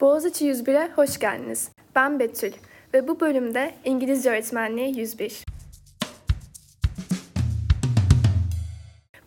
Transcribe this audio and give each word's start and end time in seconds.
Boğaziçi 0.00 0.50
101'e 0.50 0.90
hoş 0.96 1.18
geldiniz. 1.18 1.68
Ben 1.94 2.18
Betül 2.18 2.52
ve 2.94 3.08
bu 3.08 3.20
bölümde 3.20 3.74
İngilizce 3.84 4.30
öğretmenliği 4.30 4.98
101. 4.98 5.44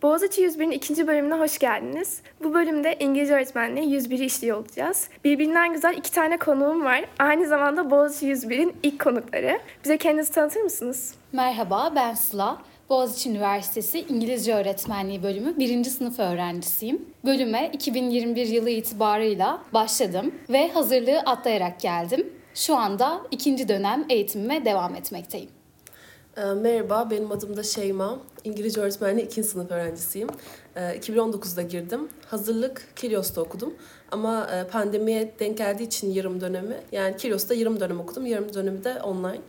Boğaziçi 0.01 0.41
101'in 0.41 0.71
ikinci 0.71 1.07
bölümüne 1.07 1.33
hoş 1.33 1.57
geldiniz. 1.59 2.21
Bu 2.43 2.53
bölümde 2.53 2.95
İngilizce 2.99 3.33
öğretmenliği 3.33 3.99
101'i 3.99 4.25
işliyor 4.25 4.57
olacağız. 4.57 5.09
Birbirinden 5.23 5.73
güzel 5.73 5.97
iki 5.97 6.11
tane 6.11 6.37
konuğum 6.37 6.83
var. 6.85 7.05
Aynı 7.19 7.47
zamanda 7.47 7.91
Boğaziçi 7.91 8.25
101'in 8.25 8.75
ilk 8.83 9.03
konukları. 9.03 9.59
Bize 9.83 9.97
kendinizi 9.97 10.31
tanıtır 10.31 10.61
mısınız? 10.61 11.15
Merhaba, 11.31 11.93
ben 11.95 12.13
Sıla. 12.13 12.61
Boğaziçi 12.89 13.29
Üniversitesi 13.29 13.99
İngilizce 13.99 14.55
Öğretmenliği 14.55 15.23
bölümü 15.23 15.57
1. 15.57 15.83
sınıf 15.83 16.19
öğrencisiyim. 16.19 17.05
Bölüme 17.25 17.69
2021 17.73 18.47
yılı 18.47 18.69
itibarıyla 18.69 19.61
başladım 19.73 20.31
ve 20.49 20.71
hazırlığı 20.71 21.19
atlayarak 21.19 21.79
geldim. 21.79 22.33
Şu 22.53 22.75
anda 22.75 23.21
ikinci 23.31 23.67
dönem 23.67 24.05
eğitimime 24.09 24.65
devam 24.65 24.95
etmekteyim. 24.95 25.49
Ee, 26.37 26.41
Merhaba, 26.41 27.07
benim 27.11 27.31
adım 27.31 27.57
da 27.57 27.63
Şeyma. 27.63 28.19
İngilizce 28.43 28.81
öğretmenliği 28.81 29.25
2. 29.25 29.43
sınıf 29.43 29.71
öğrencisiyim. 29.71 30.29
Ee, 30.75 30.79
2019'da 30.79 31.61
girdim. 31.61 32.09
Hazırlık 32.25 32.87
Kilios'ta 32.95 33.41
okudum. 33.41 33.73
Ama 34.11 34.47
e, 34.47 34.67
pandemiye 34.67 35.33
denk 35.39 35.57
geldiği 35.57 35.83
için 35.83 36.11
yarım 36.11 36.41
dönemi, 36.41 36.75
yani 36.91 37.17
Kilios'ta 37.17 37.53
yarım 37.53 37.79
dönem 37.79 37.99
okudum. 37.99 38.25
Yarım 38.25 38.53
dönemi 38.53 38.83
de 38.83 39.01
online. 39.01 39.41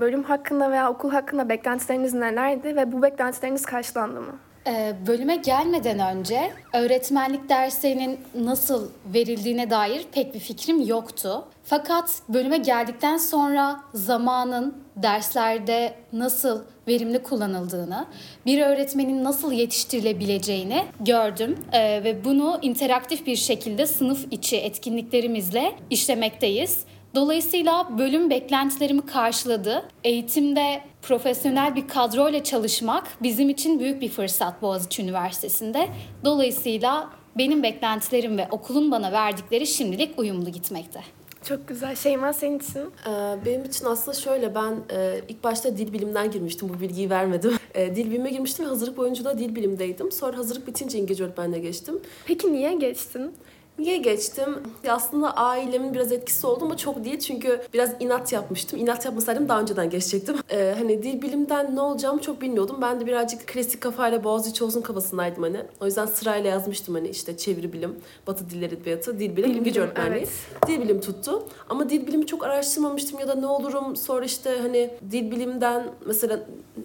Bölüm 0.00 0.24
hakkında 0.24 0.70
veya 0.70 0.90
okul 0.90 1.10
hakkında 1.10 1.48
beklentileriniz 1.48 2.14
nelerdi 2.14 2.76
ve 2.76 2.92
bu 2.92 3.02
beklentileriniz 3.02 3.62
karşılandı 3.62 4.20
mı? 4.20 4.38
Ee, 4.66 4.94
bölüme 5.06 5.36
gelmeden 5.36 6.16
önce 6.16 6.50
öğretmenlik 6.74 7.48
derslerinin 7.48 8.20
nasıl 8.34 8.88
verildiğine 9.14 9.70
dair 9.70 10.06
pek 10.12 10.34
bir 10.34 10.40
fikrim 10.40 10.86
yoktu. 10.86 11.44
Fakat 11.64 12.22
bölüme 12.28 12.58
geldikten 12.58 13.16
sonra 13.16 13.80
zamanın 13.94 14.74
derslerde 14.96 15.94
nasıl 16.12 16.62
verimli 16.88 17.22
kullanıldığını, 17.22 18.06
bir 18.46 18.62
öğretmenin 18.62 19.24
nasıl 19.24 19.52
yetiştirilebileceğini 19.52 20.84
gördüm 21.00 21.58
Ee, 21.72 22.04
ve 22.04 22.24
bunu 22.24 22.58
interaktif 22.62 23.26
bir 23.26 23.36
şekilde 23.36 23.86
sınıf 23.86 24.26
içi 24.30 24.56
etkinliklerimizle 24.56 25.72
işlemekteyiz. 25.90 26.84
Dolayısıyla 27.16 27.98
bölüm 27.98 28.30
beklentilerimi 28.30 29.06
karşıladı. 29.06 29.82
Eğitimde 30.04 30.80
profesyonel 31.02 31.76
bir 31.76 31.88
kadroyla 31.88 32.44
çalışmak 32.44 33.06
bizim 33.22 33.48
için 33.48 33.80
büyük 33.80 34.00
bir 34.00 34.08
fırsat 34.08 34.62
Boğaziçi 34.62 35.02
Üniversitesi'nde. 35.02 35.88
Dolayısıyla 36.24 37.10
benim 37.38 37.62
beklentilerim 37.62 38.38
ve 38.38 38.48
okulun 38.50 38.90
bana 38.90 39.12
verdikleri 39.12 39.66
şimdilik 39.66 40.18
uyumlu 40.18 40.50
gitmekte. 40.50 41.00
Çok 41.44 41.68
güzel. 41.68 41.96
Şeyma 41.96 42.32
senin 42.32 42.58
için? 42.58 42.80
Ee, 42.80 43.36
Benim 43.46 43.64
için 43.64 43.84
aslında 43.84 44.16
şöyle, 44.16 44.54
ben 44.54 44.74
e, 44.92 45.20
ilk 45.28 45.44
başta 45.44 45.76
dil 45.76 45.92
bilimden 45.92 46.30
girmiştim, 46.30 46.68
bu 46.68 46.80
bilgiyi 46.80 47.10
vermedim. 47.10 47.52
E, 47.74 47.96
Dil 47.96 48.10
bilime 48.10 48.30
girmiştim 48.30 48.64
ve 48.64 48.68
hazırlık 48.68 48.96
boyunca 48.96 49.24
da 49.24 49.38
dil 49.38 49.56
bilimdeydim. 49.56 50.12
Sonra 50.12 50.36
hazırlık 50.38 50.66
bitince 50.66 50.98
İngilizce 50.98 51.24
öğretmenliğe 51.24 51.62
geçtim. 51.62 52.00
Peki 52.26 52.52
niye 52.52 52.72
geçtin? 52.74 53.32
Niye 53.78 53.96
geçtim? 53.96 54.56
Aslında 54.88 55.36
ailemin 55.36 55.94
biraz 55.94 56.12
etkisi 56.12 56.46
oldu 56.46 56.64
ama 56.64 56.76
çok 56.76 57.04
değil 57.04 57.18
çünkü 57.18 57.60
biraz 57.74 57.90
inat 58.00 58.32
yapmıştım. 58.32 58.80
İnat 58.80 59.04
yapmasaydım 59.04 59.48
daha 59.48 59.60
önceden 59.60 59.90
geçecektim. 59.90 60.36
Ee, 60.50 60.74
hani 60.78 61.02
dil 61.02 61.22
bilimden 61.22 61.76
ne 61.76 61.80
olacağımı 61.80 62.20
çok 62.20 62.40
bilmiyordum. 62.40 62.76
Ben 62.82 63.00
de 63.00 63.06
birazcık 63.06 63.46
klasik 63.46 63.80
kafayla 63.80 64.24
Boğaziçi 64.24 64.64
olsun 64.64 64.82
kafasındaydım 64.82 65.42
hani. 65.42 65.62
O 65.80 65.86
yüzden 65.86 66.06
sırayla 66.06 66.50
yazmıştım 66.50 66.94
hani 66.94 67.08
işte 67.08 67.36
çeviri 67.36 67.72
bilim, 67.72 67.94
batı 68.26 68.50
dilleri 68.50 68.74
edebiyatı, 68.74 69.18
dil 69.18 69.36
bilim, 69.36 69.50
İngilizce 69.50 69.80
öğretmenliği. 69.80 70.16
evet. 70.18 70.28
Dil 70.66 70.80
bilim 70.82 71.00
tuttu. 71.00 71.42
Ama 71.68 71.90
dil 71.90 72.06
bilimi 72.06 72.26
çok 72.26 72.44
araştırmamıştım 72.44 73.20
ya 73.20 73.28
da 73.28 73.34
ne 73.34 73.46
olurum 73.46 73.96
sonra 73.96 74.24
işte 74.24 74.58
hani 74.62 74.90
dil 75.10 75.30
bilimden 75.30 75.86
mesela 76.06 76.40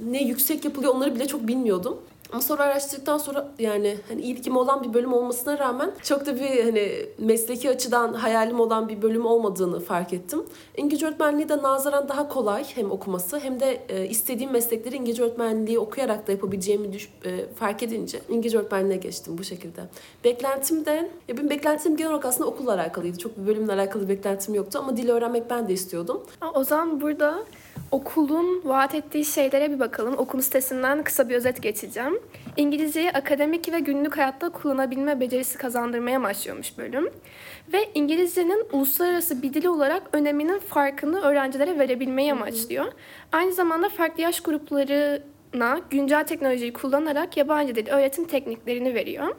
ne 0.09 0.23
yüksek 0.23 0.65
yapılıyor 0.65 0.95
onları 0.95 1.15
bile 1.15 1.27
çok 1.27 1.47
bilmiyordum. 1.47 1.97
Ama 2.31 2.41
sonra 2.41 2.63
araştırdıktan 2.63 3.17
sonra 3.17 3.47
yani 3.59 3.97
hani 4.09 4.21
ilgim 4.21 4.57
olan 4.57 4.83
bir 4.83 4.93
bölüm 4.93 5.13
olmasına 5.13 5.59
rağmen 5.59 5.91
çok 6.03 6.25
da 6.25 6.35
bir 6.35 6.63
hani 6.63 6.91
mesleki 7.17 7.69
açıdan 7.69 8.13
hayalim 8.13 8.59
olan 8.59 8.89
bir 8.89 9.01
bölüm 9.01 9.25
olmadığını 9.25 9.79
fark 9.79 10.13
ettim. 10.13 10.43
İngilizce 10.77 11.07
öğretmenliği 11.07 11.49
de 11.49 11.57
nazaran 11.57 12.09
daha 12.09 12.27
kolay 12.29 12.63
hem 12.75 12.91
okuması 12.91 13.39
hem 13.39 13.59
de 13.59 13.79
e, 13.89 14.07
istediğim 14.07 14.51
meslekleri 14.51 14.95
İngilizce 14.95 15.23
öğretmenliği 15.23 15.79
okuyarak 15.79 16.27
da 16.27 16.31
yapabileceğimi 16.31 16.93
düş- 16.93 17.09
e, 17.25 17.45
fark 17.55 17.83
edince 17.83 18.19
İngilizce 18.29 18.57
öğretmenliğine 18.57 18.97
geçtim 18.97 19.37
bu 19.37 19.43
şekilde. 19.43 19.81
Beklentim 20.23 20.85
de, 20.85 21.11
ya 21.27 21.37
benim 21.37 21.49
beklentim 21.49 21.97
genel 21.97 22.11
olarak 22.11 22.25
aslında 22.25 22.49
okulla 22.49 22.73
alakalıydı. 22.73 23.17
Çok 23.17 23.37
bir 23.37 23.47
bölümle 23.47 23.73
alakalı 23.73 24.09
beklentim 24.09 24.55
yoktu 24.55 24.79
ama 24.81 24.97
dil 24.97 25.09
öğrenmek 25.09 25.49
ben 25.49 25.67
de 25.69 25.73
istiyordum. 25.73 26.21
O 26.53 26.63
zaman 26.63 27.01
burada 27.01 27.43
okulun 27.91 28.61
vaat 28.65 28.95
ettiği 28.95 29.25
şeylere 29.25 29.71
bir 29.71 29.79
bakalım. 29.79 30.17
Okul 30.17 30.41
sitesinden 30.41 31.03
kısa 31.03 31.29
bir 31.29 31.35
özet 31.35 31.61
geçeceğim. 31.63 32.19
İngilizceyi 32.57 33.11
akademik 33.11 33.71
ve 33.71 33.79
günlük 33.79 34.17
hayatta 34.17 34.49
kullanabilme 34.49 35.19
becerisi 35.19 35.57
kazandırmaya 35.57 36.17
amaçlıyormuş 36.17 36.77
bölüm. 36.77 37.09
Ve 37.73 37.89
İngilizcenin 37.93 38.65
uluslararası 38.71 39.41
bir 39.41 39.53
dil 39.53 39.65
olarak 39.65 40.03
öneminin 40.13 40.59
farkını 40.59 41.21
öğrencilere 41.21 41.79
verebilmeyi 41.79 42.33
amaçlıyor. 42.33 42.85
Aynı 43.31 43.53
zamanda 43.53 43.89
farklı 43.89 44.23
yaş 44.23 44.39
gruplarına 44.39 45.79
güncel 45.89 46.23
teknolojiyi 46.23 46.73
kullanarak 46.73 47.37
yabancı 47.37 47.75
dil 47.75 47.89
öğretim 47.89 48.25
tekniklerini 48.25 48.95
veriyor. 48.95 49.35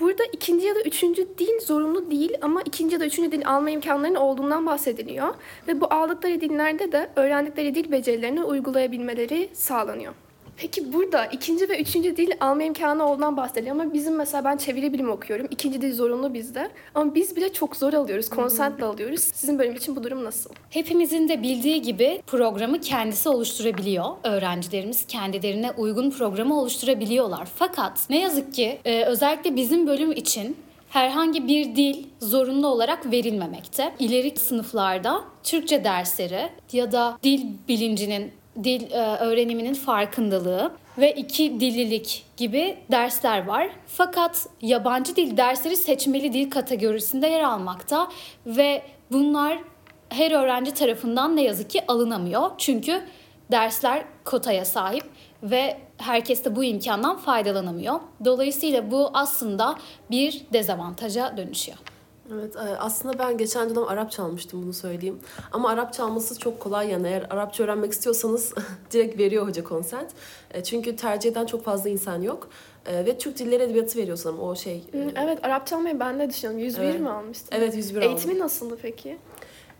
Burada 0.00 0.24
ikinci 0.32 0.66
ya 0.66 0.74
da 0.74 0.80
üçüncü 0.80 1.28
dil 1.38 1.60
zorunlu 1.60 2.10
değil 2.10 2.32
ama 2.40 2.62
ikinci 2.62 2.94
ya 2.94 3.00
da 3.00 3.06
üçüncü 3.06 3.32
dil 3.32 3.48
alma 3.48 3.70
imkanlarının 3.70 4.18
olduğundan 4.18 4.66
bahsediliyor. 4.66 5.34
Ve 5.68 5.80
bu 5.80 5.94
aldıkları 5.94 6.40
dillerde 6.40 6.92
de 6.92 7.10
öğrendikleri 7.16 7.74
dil 7.74 7.92
becerilerini 7.92 8.44
uygulayabilmeleri 8.44 9.48
sağlanıyor. 9.52 10.14
Peki 10.58 10.92
burada 10.92 11.26
ikinci 11.26 11.68
ve 11.68 11.80
üçüncü 11.80 12.16
dil 12.16 12.30
alma 12.40 12.62
imkanı 12.62 13.10
olduğundan 13.10 13.36
bahsediliyor 13.36 13.76
ama 13.76 13.92
bizim 13.94 14.16
mesela 14.16 14.44
ben 14.44 14.56
çeviri 14.56 14.92
bilimi 14.92 15.10
okuyorum. 15.10 15.46
İkinci 15.50 15.82
dil 15.82 15.94
zorunlu 15.94 16.34
bizde. 16.34 16.70
Ama 16.94 17.14
biz 17.14 17.36
bile 17.36 17.52
çok 17.52 17.76
zor 17.76 17.92
alıyoruz, 17.92 18.28
konsentle 18.28 18.84
alıyoruz. 18.84 19.20
Sizin 19.20 19.58
bölüm 19.58 19.74
için 19.74 19.96
bu 19.96 20.04
durum 20.04 20.24
nasıl? 20.24 20.50
Hepimizin 20.70 21.28
de 21.28 21.42
bildiği 21.42 21.82
gibi 21.82 22.22
programı 22.26 22.80
kendisi 22.80 23.28
oluşturabiliyor. 23.28 24.04
Öğrencilerimiz 24.24 25.06
kendilerine 25.06 25.70
uygun 25.70 26.10
programı 26.10 26.60
oluşturabiliyorlar. 26.60 27.48
Fakat 27.54 28.10
ne 28.10 28.20
yazık 28.20 28.54
ki 28.54 28.78
e, 28.84 29.04
özellikle 29.04 29.56
bizim 29.56 29.86
bölüm 29.86 30.12
için 30.12 30.56
herhangi 30.88 31.48
bir 31.48 31.76
dil 31.76 32.06
zorunlu 32.20 32.66
olarak 32.66 33.12
verilmemekte. 33.12 33.94
İleri 33.98 34.36
sınıflarda 34.36 35.24
Türkçe 35.44 35.84
dersleri 35.84 36.48
ya 36.72 36.92
da 36.92 37.18
dil 37.22 37.46
bilincinin, 37.68 38.32
dil 38.64 38.92
e, 38.92 39.16
öğreniminin 39.16 39.74
farkındalığı 39.74 40.72
ve 40.98 41.12
iki 41.12 41.60
dillilik 41.60 42.24
gibi 42.36 42.76
dersler 42.90 43.46
var. 43.46 43.70
Fakat 43.86 44.46
yabancı 44.62 45.16
dil 45.16 45.36
dersleri 45.36 45.76
seçmeli 45.76 46.32
dil 46.32 46.50
kategorisinde 46.50 47.26
yer 47.26 47.42
almakta 47.42 48.08
ve 48.46 48.82
bunlar 49.12 49.58
her 50.08 50.30
öğrenci 50.30 50.74
tarafından 50.74 51.36
ne 51.36 51.42
yazık 51.42 51.70
ki 51.70 51.86
alınamıyor. 51.88 52.50
Çünkü 52.58 53.02
dersler 53.50 54.04
kotaya 54.24 54.64
sahip 54.64 55.04
ve 55.42 55.76
herkes 55.98 56.44
de 56.44 56.56
bu 56.56 56.64
imkandan 56.64 57.16
faydalanamıyor. 57.16 58.00
Dolayısıyla 58.24 58.90
bu 58.90 59.10
aslında 59.14 59.74
bir 60.10 60.42
dezavantaja 60.52 61.36
dönüşüyor. 61.36 61.78
Evet 62.34 62.56
e, 62.56 62.58
aslında 62.58 63.18
ben 63.18 63.38
geçen 63.38 63.70
dönem 63.70 63.82
Arapça 63.88 64.22
almıştım 64.24 64.62
bunu 64.62 64.72
söyleyeyim. 64.72 65.18
Ama 65.52 65.68
Arapça 65.70 66.04
alması 66.04 66.38
çok 66.38 66.60
kolay 66.60 66.90
yani 66.90 67.08
eğer 67.08 67.26
Arapça 67.30 67.64
öğrenmek 67.64 67.92
istiyorsanız 67.92 68.54
direkt 68.90 69.18
veriyor 69.18 69.46
hoca 69.46 69.64
konsent. 69.64 70.10
E, 70.54 70.62
Çünkü 70.64 70.96
tercih 70.96 71.30
eden 71.30 71.46
çok 71.46 71.64
fazla 71.64 71.90
insan 71.90 72.22
yok. 72.22 72.48
E, 72.86 73.06
Ve 73.06 73.18
Türk 73.18 73.38
Dilleri 73.38 73.62
Edebiyatı 73.62 73.98
veriyor 73.98 74.16
sanırım 74.16 74.40
o 74.40 74.56
şey. 74.56 74.84
Evet, 75.16 75.44
Arapça 75.44 75.76
almayı 75.76 76.00
ben 76.00 76.18
de 76.18 76.28
düşünüyorum. 76.30 76.64
101 76.64 76.82
Evet. 76.84 77.00
mi 77.00 77.08
almıştın? 77.10 77.48
Evet 77.58 77.76
101 77.76 77.98
aldım. 78.00 78.08
Eğitimi 78.10 78.38
nasıldı 78.38 78.78
peki? 78.82 79.18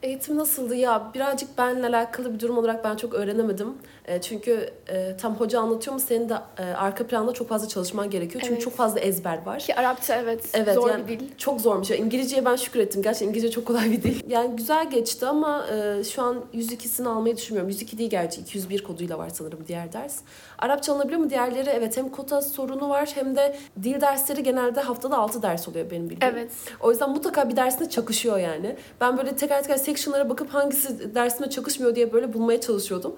Eğitim 0.02 0.36
nasıldı 0.38 0.74
ya? 0.74 1.10
Birazcık 1.14 1.58
benimle 1.58 1.86
alakalı 1.86 2.34
bir 2.34 2.40
durum 2.40 2.58
olarak 2.58 2.84
ben 2.84 2.96
çok 2.96 3.14
öğrenemedim. 3.14 3.74
E, 4.04 4.20
çünkü 4.20 4.70
e, 4.88 5.16
tam 5.16 5.36
hoca 5.36 5.60
anlatıyor 5.60 5.94
mu 5.94 6.00
senin 6.00 6.28
de 6.28 6.34
e, 6.58 6.62
arka 6.64 7.06
planda 7.06 7.32
çok 7.32 7.48
fazla 7.48 7.68
çalışman 7.68 8.10
gerekiyor. 8.10 8.40
Çünkü 8.40 8.54
Evet. 8.54 8.62
çok 8.64 8.76
fazla 8.76 9.00
ezber 9.00 9.46
var. 9.46 9.58
Ki 9.58 9.74
Arapça 9.74 10.16
evet, 10.16 10.44
Evet 10.54 10.74
zor 10.74 10.90
yani 10.90 11.08
bir 11.08 11.20
dil. 11.20 11.28
çok 11.38 11.60
zormuş. 11.60 11.90
Yani 11.90 12.00
İngilizceye 12.00 12.44
ben 12.44 12.56
şükür 12.56 12.80
ettim. 12.80 13.02
Gerçekten 13.02 13.28
İngilizce 13.28 13.50
çok 13.50 13.66
kolay 13.66 13.90
bir 13.90 14.02
dil. 14.02 14.30
Yani 14.30 14.56
güzel 14.56 14.90
geçti 14.90 15.26
ama 15.26 15.66
e, 15.66 16.04
şu 16.04 16.22
an 16.22 16.44
102'sini 16.54 17.08
almayı 17.08 17.36
düşünmüyorum. 17.36 17.68
102 17.68 17.98
değil 17.98 18.10
gerçi 18.10 18.40
201 18.40 18.84
koduyla 18.84 19.18
var 19.18 19.28
sanırım 19.28 19.64
diğer 19.68 19.92
ders. 19.92 20.18
Arapça 20.58 20.92
alınabiliyor 20.92 21.20
mu? 21.20 21.30
Diğerleri 21.30 21.70
evet 21.70 21.96
hem 21.96 22.08
kota 22.08 22.42
sorunu 22.42 22.88
var 22.88 23.10
hem 23.14 23.36
de 23.36 23.56
dil 23.82 24.00
dersleri 24.00 24.42
genelde 24.42 24.80
haftada 24.80 25.18
6 25.18 25.42
ders 25.42 25.68
oluyor 25.68 25.90
benim 25.90 26.10
bildiğim. 26.10 26.34
Evet. 26.34 26.50
O 26.80 26.90
yüzden 26.90 27.10
mutlaka 27.10 27.48
bir 27.48 27.56
dersinde 27.56 27.90
çakışıyor 27.90 28.38
yani. 28.38 28.76
Ben 29.00 29.18
böyle 29.18 29.36
teker 29.36 29.62
teker 29.62 29.78
section'lara 29.88 30.28
bakıp 30.30 30.54
hangisi 30.54 31.14
dersime 31.14 31.50
çakışmıyor 31.50 31.94
diye 31.94 32.12
böyle 32.12 32.32
bulmaya 32.32 32.60
çalışıyordum. 32.60 33.16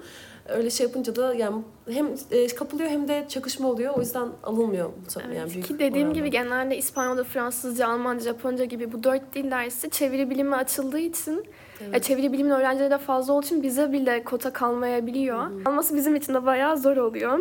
öyle 0.49 0.69
şey 0.69 0.85
yapınca 0.87 1.15
da 1.15 1.33
yani 1.33 1.61
hem 1.89 2.07
e, 2.31 2.47
kapılıyor 2.47 2.89
hem 2.89 3.07
de 3.07 3.25
çakışma 3.29 3.67
oluyor. 3.69 3.93
O 3.97 3.99
yüzden 3.99 4.27
alınmıyor 4.43 4.89
muhtemelen. 5.05 5.39
Yani 5.39 5.53
büyük 5.53 5.67
Ki 5.67 5.79
dediğim 5.79 6.07
oranda. 6.07 6.19
gibi 6.19 6.31
genelde 6.31 6.77
İspanyolca, 6.77 7.23
Fransızca, 7.23 7.87
Almanca, 7.87 8.23
Japonca 8.23 8.65
gibi 8.65 8.91
bu 8.91 9.03
dört 9.03 9.35
dil 9.35 9.51
dersi 9.51 9.89
çeviri 9.89 10.29
bilimi 10.29 10.55
açıldığı 10.55 10.99
için 10.99 11.43
Evet. 11.81 11.93
ya 11.93 11.99
çeviri 12.01 12.33
bilimin 12.33 12.51
öğrencileri 12.51 12.91
de 12.91 12.97
fazla 12.97 13.33
olduğu 13.33 13.45
için 13.45 13.63
bize 13.63 13.91
bile 13.91 14.23
kota 14.23 14.53
kalmayabiliyor. 14.53 15.65
Alması 15.65 15.95
bizim 15.95 16.15
için 16.15 16.33
de 16.33 16.45
bayağı 16.45 16.77
zor 16.77 16.97
oluyor. 16.97 17.39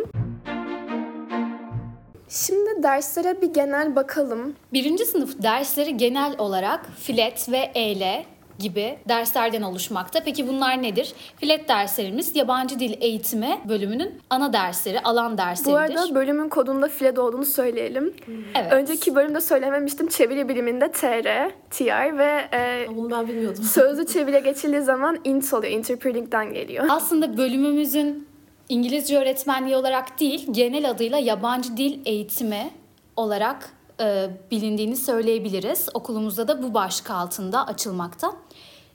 Şimdi 2.28 2.82
derslere 2.82 3.42
bir 3.42 3.52
genel 3.54 3.96
bakalım. 3.96 4.54
Birinci 4.72 5.04
sınıf 5.04 5.42
dersleri 5.42 5.96
genel 5.96 6.34
olarak 6.38 6.86
filet 6.98 7.48
ve 7.52 7.70
eyle 7.74 8.26
gibi 8.60 8.98
derslerden 9.08 9.62
oluşmakta. 9.62 10.20
Peki 10.24 10.48
bunlar 10.48 10.82
nedir? 10.82 11.12
Filet 11.36 11.68
derslerimiz 11.68 12.36
yabancı 12.36 12.78
dil 12.78 12.94
eğitimi 13.00 13.58
bölümünün 13.68 14.20
ana 14.30 14.52
dersleri, 14.52 15.00
alan 15.00 15.32
Bu 15.32 15.38
dersleridir. 15.38 15.78
arada 15.96 16.14
bölümün 16.14 16.48
kodunda 16.48 16.88
FLED 16.88 17.16
olduğunu 17.16 17.44
söyleyelim. 17.44 18.14
evet. 18.54 18.72
Önceki 18.72 19.14
bölümde 19.14 19.40
söylememiştim. 19.40 20.08
Çeviri 20.08 20.48
biliminde 20.48 20.92
TR, 20.92 21.50
TR 21.70 22.18
ve 22.18 22.48
e, 22.54 22.86
Bunu 22.96 23.10
ben 23.10 23.28
bilmiyordum. 23.28 23.62
sözlü 23.72 24.06
çevire 24.06 24.40
geçildiği 24.40 24.82
zaman 24.82 25.18
INT 25.24 25.54
oluyor. 25.54 25.72
Interpreting'den 25.72 26.52
geliyor. 26.52 26.86
Aslında 26.90 27.36
bölümümüzün 27.36 28.28
İngilizce 28.68 29.18
öğretmenliği 29.18 29.76
olarak 29.76 30.20
değil, 30.20 30.46
genel 30.50 30.90
adıyla 30.90 31.18
yabancı 31.18 31.76
dil 31.76 32.00
eğitimi 32.04 32.70
olarak 33.16 33.70
e, 34.00 34.30
bilindiğini 34.50 34.96
söyleyebiliriz. 34.96 35.88
Okulumuzda 35.94 36.48
da 36.48 36.62
bu 36.62 36.74
başlık 36.74 37.10
altında 37.10 37.66
açılmakta. 37.66 38.32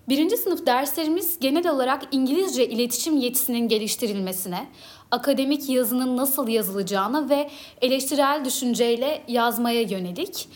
Birinci 0.10 0.38
sınıf 0.38 0.66
derslerimiz 0.66 1.40
genel 1.40 1.68
olarak 1.68 2.04
İngilizce 2.12 2.68
iletişim 2.68 3.18
yetisinin 3.18 3.68
geliştirilmesine, 3.68 4.68
akademik 5.12 5.70
yazının 5.70 6.18
nasıl 6.18 6.48
yazılacağına 6.48 7.30
ve 7.30 7.50
eleştirel 7.82 8.46
düşünceyle 8.46 9.24
yazmaya 9.28 9.82
yönelik. 9.82 10.48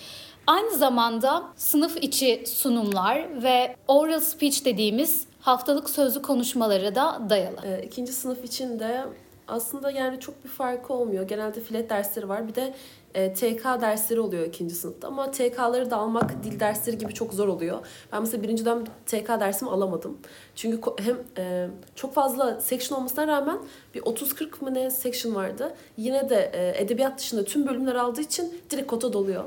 Aynı 0.48 0.78
zamanda 0.78 1.44
sınıf 1.56 2.04
içi 2.04 2.44
sunumlar 2.48 3.44
ve 3.44 3.76
oral 3.88 4.20
speech 4.20 4.66
dediğimiz 4.66 5.28
haftalık 5.42 5.90
sözlü 5.90 6.22
konuşmaları 6.22 6.96
da 6.96 7.22
dayalı. 7.30 7.58
Ee, 7.66 7.84
ikinci 7.86 8.14
sınıf 8.14 8.44
için 8.44 8.80
de 8.80 9.06
aslında 9.48 9.92
yani 9.92 10.20
çok 10.20 10.44
bir 10.44 10.50
farkı 10.50 10.94
olmuyor. 10.94 11.28
Genelde 11.28 11.62
filet 11.62 11.90
dersleri 11.90 12.30
var. 12.30 12.48
Bir 12.48 12.56
de 12.56 12.74
e, 13.16 13.34
TK 13.34 13.64
dersleri 13.64 14.20
oluyor 14.20 14.46
ikinci 14.46 14.76
sınıfta. 14.76 15.08
Ama 15.08 15.32
TK'ları 15.32 15.92
da 15.92 15.98
almak 15.98 16.44
dil 16.44 16.60
dersleri 16.60 16.98
gibi 16.98 17.14
çok 17.14 17.34
zor 17.34 17.48
oluyor. 17.48 17.80
Ben 18.12 18.22
mesela 18.22 18.44
birinci 18.44 18.66
dönem 18.66 18.84
TK 19.06 19.28
dersimi 19.28 19.72
alamadım. 19.72 20.18
Çünkü 20.56 20.92
hem 20.98 21.18
e, 21.38 21.68
çok 21.96 22.14
fazla 22.14 22.62
section 22.62 22.98
olmasına 22.98 23.28
rağmen 23.28 23.60
bir 23.96 24.02
30-40 24.02 24.64
mı 24.64 24.74
ne 24.74 24.90
section 24.92 25.36
vardı. 25.36 25.76
Yine 25.98 26.30
de 26.30 26.52
e, 26.54 26.84
edebiyat 26.84 27.20
dışında 27.20 27.44
tüm 27.44 27.68
bölümler 27.68 27.96
aldığı 27.96 28.22
için 28.22 28.62
direkt 28.70 28.88
kota 28.88 29.14
doluyor. 29.14 29.44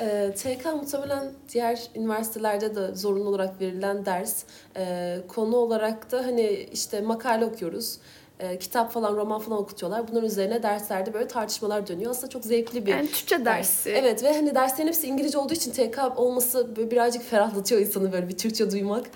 Ee, 0.00 0.34
TK 0.36 0.64
muhtemelen 0.64 1.32
diğer 1.52 1.80
üniversitelerde 1.94 2.74
de 2.74 2.94
zorunlu 2.94 3.28
olarak 3.28 3.60
verilen 3.60 4.06
ders. 4.06 4.44
Ee, 4.76 5.18
konu 5.28 5.56
olarak 5.56 6.12
da 6.12 6.26
hani 6.26 6.68
işte 6.72 7.00
makale 7.00 7.44
okuyoruz. 7.44 7.98
Ee, 8.40 8.58
kitap 8.58 8.92
falan, 8.92 9.16
roman 9.16 9.40
falan 9.40 9.58
okutuyorlar. 9.58 10.08
Bunların 10.08 10.26
üzerine 10.26 10.62
derslerde 10.62 11.14
böyle 11.14 11.28
tartışmalar 11.28 11.86
dönüyor. 11.86 12.10
Aslında 12.10 12.28
çok 12.28 12.44
zevkli 12.44 12.86
bir 12.86 12.90
Yani 12.90 13.10
Türkçe 13.10 13.44
dersi. 13.44 13.90
Evet 13.90 14.22
ve 14.22 14.32
hani 14.32 14.54
derslerin 14.54 14.88
hepsi 14.88 15.06
İngilizce 15.06 15.38
olduğu 15.38 15.54
için 15.54 15.70
TK 15.70 15.98
olması 16.16 16.76
böyle 16.76 16.90
birazcık 16.90 17.22
ferahlatıyor 17.22 17.80
insanı 17.80 18.12
böyle 18.12 18.28
bir 18.28 18.36
Türkçe 18.36 18.70
duymak. 18.70 19.06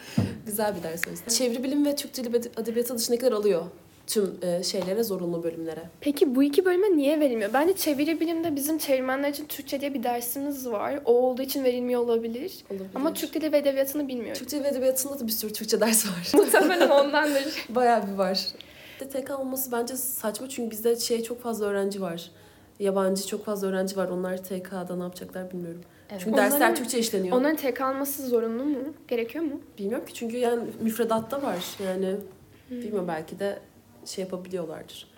Güzel 0.47 0.77
bir 0.77 0.83
ders 0.83 1.01
o 1.09 1.11
yüzden. 1.11 1.29
Çeviri 1.29 1.65
bilim 1.65 1.87
ve 1.87 1.97
Türk 1.97 2.17
dili 2.17 2.37
edebiyatı 2.57 2.99
dışındakiler 2.99 3.33
alıyor 3.33 3.63
tüm 4.07 4.39
e, 4.43 4.63
şeylere, 4.63 5.03
zorunlu 5.03 5.43
bölümlere. 5.43 5.83
Peki 6.01 6.35
bu 6.35 6.43
iki 6.43 6.65
bölüme 6.65 6.97
niye 6.97 7.21
verilmiyor? 7.21 7.53
Bence 7.53 7.77
çeviri 7.77 8.21
bilimde 8.21 8.57
bizim 8.57 8.79
çevirmenler 8.79 9.29
için 9.29 9.47
Türkçe 9.47 9.81
diye 9.81 9.95
bir 9.95 10.03
dersimiz 10.03 10.71
var. 10.71 11.01
O 11.05 11.13
olduğu 11.13 11.43
için 11.43 11.65
verilmiyor 11.65 12.01
olabilir. 12.01 12.53
Olabilir. 12.71 12.89
Ama 12.95 13.15
Türk 13.15 13.35
dili 13.35 13.53
ve 13.53 13.59
edebiyatını 13.59 14.09
bilmiyorum. 14.09 14.35
Türk 14.39 14.51
dili 14.51 14.65
ve 14.65 14.69
edebiyatında 14.69 15.21
da 15.21 15.27
bir 15.27 15.33
sürü 15.33 15.53
Türkçe 15.53 15.81
ders 15.81 16.07
var. 16.07 16.33
Muhtemelen 16.35 16.89
ondandır. 16.89 17.67
Bayağı 17.69 18.07
bir 18.07 18.13
var. 18.13 18.47
De 19.01 19.09
TK 19.09 19.31
olması 19.39 19.73
bence 19.73 19.97
saçma 19.97 20.49
çünkü 20.49 20.71
bizde 20.71 20.97
şey 20.97 21.23
çok 21.23 21.43
fazla 21.43 21.67
öğrenci 21.67 22.01
var. 22.01 22.31
Yabancı 22.81 23.27
çok 23.27 23.45
fazla 23.45 23.67
öğrenci 23.69 23.97
var. 23.97 24.09
Onlar 24.09 24.37
TK'da 24.45 24.97
ne 24.97 25.03
yapacaklar 25.03 25.51
bilmiyorum. 25.53 25.81
Evet. 26.11 26.21
Çünkü 26.25 26.37
dersler 26.37 26.57
Onların- 26.59 26.75
Türkçe 26.75 26.99
işleniyor. 26.99 27.37
Onların 27.37 27.57
tek 27.57 27.81
alması 27.81 28.27
zorunlu 28.29 28.65
mu? 28.65 28.79
Gerekiyor 29.09 29.45
mu? 29.45 29.61
Bilmiyorum 29.79 30.07
ki 30.07 30.15
çünkü 30.15 30.37
yani 30.37 30.65
müfredatta 30.81 31.43
var. 31.43 31.65
Yani 31.85 32.17
bilmiyorum 32.71 33.09
belki 33.09 33.39
de 33.39 33.59
şey 34.05 34.25
yapabiliyorlardır. 34.25 35.09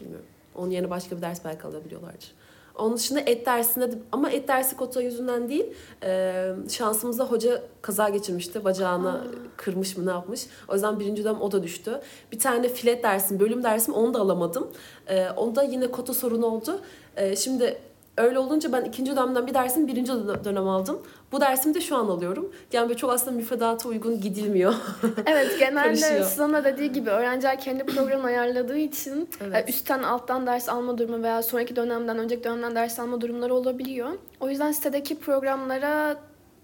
Bilmiyorum. 0.00 0.26
Onun 0.54 0.70
yerine 0.70 0.90
başka 0.90 1.16
bir 1.16 1.22
ders 1.22 1.44
belki 1.44 1.62
alabiliyorlardır. 1.66 2.32
Onun 2.78 2.96
dışında 2.96 3.20
et 3.20 3.46
dersinde 3.46 3.92
de, 3.92 3.98
ama 4.12 4.30
et 4.30 4.48
dersi 4.48 4.76
kota 4.76 5.02
yüzünden 5.02 5.48
değil 5.48 5.66
e, 6.02 6.52
şansımızda 6.68 7.24
hoca 7.24 7.62
kaza 7.82 8.08
geçirmişti. 8.08 8.64
Bacağını 8.64 9.24
kırmış 9.56 9.96
mı 9.96 10.06
ne 10.06 10.10
yapmış. 10.10 10.46
O 10.68 10.74
yüzden 10.74 11.00
birinci 11.00 11.24
dönem 11.24 11.40
o 11.40 11.52
da 11.52 11.62
düştü. 11.62 12.00
Bir 12.32 12.38
tane 12.38 12.68
filet 12.68 13.04
dersim, 13.04 13.40
bölüm 13.40 13.62
dersim 13.62 13.94
onu 13.94 14.14
da 14.14 14.20
alamadım. 14.20 14.68
E, 15.06 15.30
onda 15.30 15.62
yine 15.62 15.90
kota 15.90 16.14
sorunu 16.14 16.46
oldu. 16.46 16.80
E, 17.16 17.36
şimdi 17.36 17.78
öyle 18.16 18.38
olunca 18.38 18.72
ben 18.72 18.84
ikinci 18.84 19.12
dönemden 19.12 19.46
bir 19.46 19.54
dersim 19.54 19.86
birinci 19.86 20.12
dö- 20.12 20.44
dönem 20.44 20.68
aldım. 20.68 21.02
Bu 21.32 21.40
dersimi 21.40 21.74
de 21.74 21.80
şu 21.80 21.96
an 21.96 22.06
alıyorum. 22.08 22.52
Yani 22.72 22.88
böyle 22.88 22.98
çok 22.98 23.10
aslında 23.12 23.36
müfredata 23.36 23.88
uygun 23.88 24.20
gidilmiyor. 24.20 24.74
Evet 25.26 25.58
genelde 25.58 26.22
da 26.52 26.64
dediği 26.64 26.92
gibi 26.92 27.10
öğrenciler 27.10 27.60
kendi 27.60 27.86
programını 27.86 28.26
ayarladığı 28.26 28.78
için 28.78 29.28
Evet. 29.44 29.68
e, 29.68 29.70
üstten 29.70 30.02
alttan 30.02 30.46
ders 30.46 30.68
alma 30.68 30.98
durumu 30.98 31.22
veya 31.22 31.42
sonraki 31.42 31.76
dönemden 31.76 32.18
önceki 32.18 32.44
dönemden 32.44 32.74
ders 32.74 32.98
alma 32.98 33.20
durumları 33.20 33.54
olabiliyor. 33.54 34.10
O 34.40 34.50
yüzden 34.50 34.72
sitedeki 34.72 35.18
programlara 35.18 36.16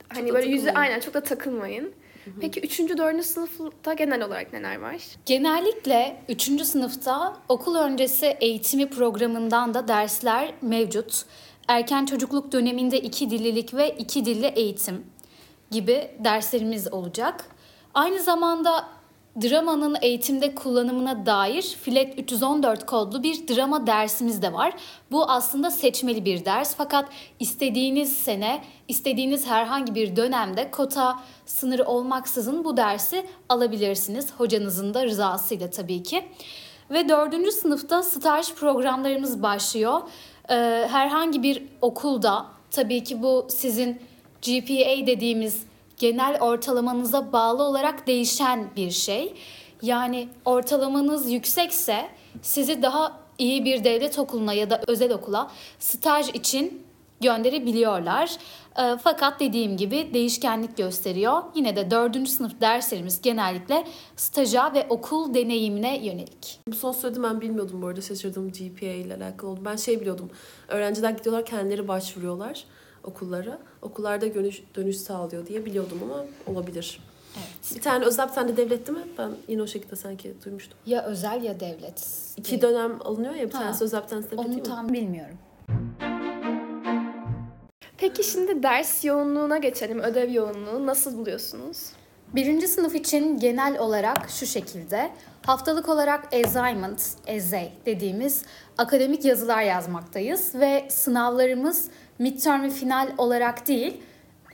hani 0.08 0.28
da 0.30 0.34
böyle 0.34 0.48
yüzü 0.48 0.70
aynen 0.70 1.00
çok 1.00 1.14
da 1.14 1.20
takılmayın. 1.20 1.92
Peki 2.40 2.60
3. 2.60 2.80
4. 2.98 3.24
sınıfta 3.24 3.92
genel 3.92 4.22
olarak 4.22 4.52
neler 4.52 4.76
var? 4.76 4.96
Genellikle 5.26 6.24
3. 6.28 6.42
sınıfta 6.62 7.36
okul 7.48 7.76
öncesi 7.76 8.26
eğitimi 8.26 8.90
programından 8.90 9.74
da 9.74 9.88
dersler 9.88 10.54
mevcut. 10.62 11.24
Erken 11.68 12.06
çocukluk 12.06 12.52
döneminde 12.52 13.00
iki 13.00 13.30
dillilik 13.30 13.74
ve 13.74 13.90
iki 13.90 14.24
dilli 14.24 14.46
eğitim 14.46 15.06
gibi 15.70 16.10
derslerimiz 16.18 16.92
olacak. 16.92 17.44
Aynı 17.94 18.22
zamanda 18.22 18.88
dramanın 19.40 19.96
eğitimde 20.02 20.54
kullanımına 20.54 21.26
dair 21.26 21.62
Filet 21.62 22.18
314 22.18 22.86
kodlu 22.86 23.22
bir 23.22 23.48
drama 23.48 23.86
dersimiz 23.86 24.42
de 24.42 24.52
var. 24.52 24.74
Bu 25.10 25.30
aslında 25.30 25.70
seçmeli 25.70 26.24
bir 26.24 26.44
ders 26.44 26.74
fakat 26.76 27.08
istediğiniz 27.40 28.16
sene, 28.16 28.64
istediğiniz 28.88 29.46
herhangi 29.46 29.94
bir 29.94 30.16
dönemde 30.16 30.70
kota 30.70 31.20
sınırı 31.46 31.84
olmaksızın 31.84 32.64
bu 32.64 32.76
dersi 32.76 33.26
alabilirsiniz. 33.48 34.32
Hocanızın 34.32 34.94
da 34.94 35.04
rızasıyla 35.04 35.70
tabii 35.70 36.02
ki. 36.02 36.24
Ve 36.90 37.08
dördüncü 37.08 37.52
sınıfta 37.52 38.02
staj 38.02 38.54
programlarımız 38.54 39.42
başlıyor. 39.42 40.00
Ee, 40.50 40.54
herhangi 40.90 41.42
bir 41.42 41.62
okulda 41.80 42.46
tabii 42.70 43.04
ki 43.04 43.22
bu 43.22 43.46
sizin 43.50 44.00
GPA 44.42 45.06
dediğimiz 45.06 45.62
genel 46.02 46.40
ortalamanıza 46.40 47.32
bağlı 47.32 47.62
olarak 47.62 48.06
değişen 48.06 48.70
bir 48.76 48.90
şey. 48.90 49.34
Yani 49.82 50.28
ortalamanız 50.44 51.30
yüksekse 51.30 52.08
sizi 52.42 52.82
daha 52.82 53.18
iyi 53.38 53.64
bir 53.64 53.84
devlet 53.84 54.18
okuluna 54.18 54.52
ya 54.52 54.70
da 54.70 54.80
özel 54.86 55.12
okula 55.12 55.50
staj 55.78 56.28
için 56.28 56.82
gönderebiliyorlar. 57.20 58.36
Ee, 58.78 58.82
fakat 59.04 59.40
dediğim 59.40 59.76
gibi 59.76 60.10
değişkenlik 60.14 60.76
gösteriyor. 60.76 61.42
Yine 61.54 61.76
de 61.76 61.90
dördüncü 61.90 62.30
sınıf 62.30 62.60
derslerimiz 62.60 63.22
genellikle 63.22 63.84
staja 64.16 64.74
ve 64.74 64.86
okul 64.88 65.34
deneyimine 65.34 66.04
yönelik. 66.04 66.60
Bu 66.68 66.74
son 66.74 66.92
söylediğim 66.92 67.28
ben 67.30 67.40
bilmiyordum 67.40 67.82
bu 67.82 67.86
arada 67.86 68.00
şaşırdım 68.00 68.52
GPA 68.52 68.86
ile 68.86 69.14
alakalı 69.14 69.50
oldu. 69.50 69.60
Ben 69.64 69.76
şey 69.76 70.00
biliyordum. 70.00 70.30
Öğrenciler 70.68 71.10
gidiyorlar 71.10 71.46
kendileri 71.46 71.88
başvuruyorlar 71.88 72.64
okullara. 73.04 73.58
Okullarda 73.82 74.34
dönüş, 74.34 74.62
dönüş 74.76 74.96
sağlıyor 74.96 75.46
diye 75.46 75.64
biliyordum 75.64 76.00
ama 76.04 76.24
olabilir. 76.46 77.00
Evet. 77.36 77.76
Bir 77.76 77.80
tane 77.82 78.04
özel 78.04 78.28
bir 78.28 78.32
tane 78.32 78.48
de 78.48 78.56
devletti 78.56 78.92
mi? 78.92 79.00
Ben 79.18 79.30
yine 79.48 79.62
o 79.62 79.66
şekilde 79.66 79.96
sanki 79.96 80.34
duymuştum. 80.44 80.78
Ya 80.86 81.04
özel 81.04 81.42
ya 81.42 81.60
devlet. 81.60 82.06
İki 82.36 82.62
dönem 82.62 82.98
alınıyor 83.04 83.34
ya 83.34 83.48
bir 83.48 83.52
Ha. 83.52 83.58
tanesi 83.58 83.84
özel 83.84 84.02
bir 84.02 84.08
tanesi 84.08 84.30
devlet 84.30 84.38
değil 84.44 84.50
Onu 84.54 84.56
mi? 84.56 84.62
tam 84.62 84.92
bilmiyorum. 84.92 85.36
Peki 87.98 88.24
şimdi 88.24 88.62
ders 88.62 89.04
yoğunluğuna 89.04 89.58
geçelim. 89.58 89.98
Ödev 90.00 90.30
yoğunluğu 90.30 90.86
nasıl 90.86 91.18
buluyorsunuz? 91.18 91.90
Birinci 92.34 92.68
sınıf 92.68 92.94
için 92.94 93.38
genel 93.38 93.78
olarak 93.78 94.30
şu 94.30 94.46
şekilde. 94.46 95.10
Haftalık 95.46 95.88
olarak 95.88 96.34
assignment, 96.34 97.02
essay 97.26 97.72
dediğimiz 97.86 98.42
akademik 98.78 99.24
yazılar 99.24 99.62
yazmaktayız. 99.62 100.54
Ve 100.54 100.84
sınavlarımız 100.90 101.88
midterm 102.22 102.62
ve 102.62 102.70
final 102.70 103.08
olarak 103.18 103.68
değil, 103.68 104.02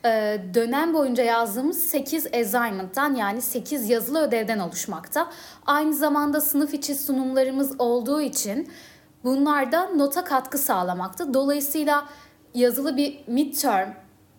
e, 0.05 0.41
dönem 0.55 0.95
boyunca 0.95 1.25
yazdığımız 1.25 1.79
8 1.79 2.27
assignment'tan 2.27 3.15
yani 3.15 3.43
8 3.43 3.91
yazılı 3.91 4.23
ödevden 4.23 4.59
oluşmakta. 4.59 5.31
Aynı 5.67 5.95
zamanda 5.95 6.41
sınıf 6.41 6.75
içi 6.75 6.95
sunumlarımız 6.95 7.81
olduğu 7.81 8.21
için 8.21 8.69
bunlar 9.25 9.73
da 9.73 9.89
nota 9.89 10.25
katkı 10.25 10.59
sağlamakta. 10.59 11.35
Dolayısıyla 11.35 12.09
yazılı 12.55 12.97
bir 12.97 13.21
midterm 13.27 13.91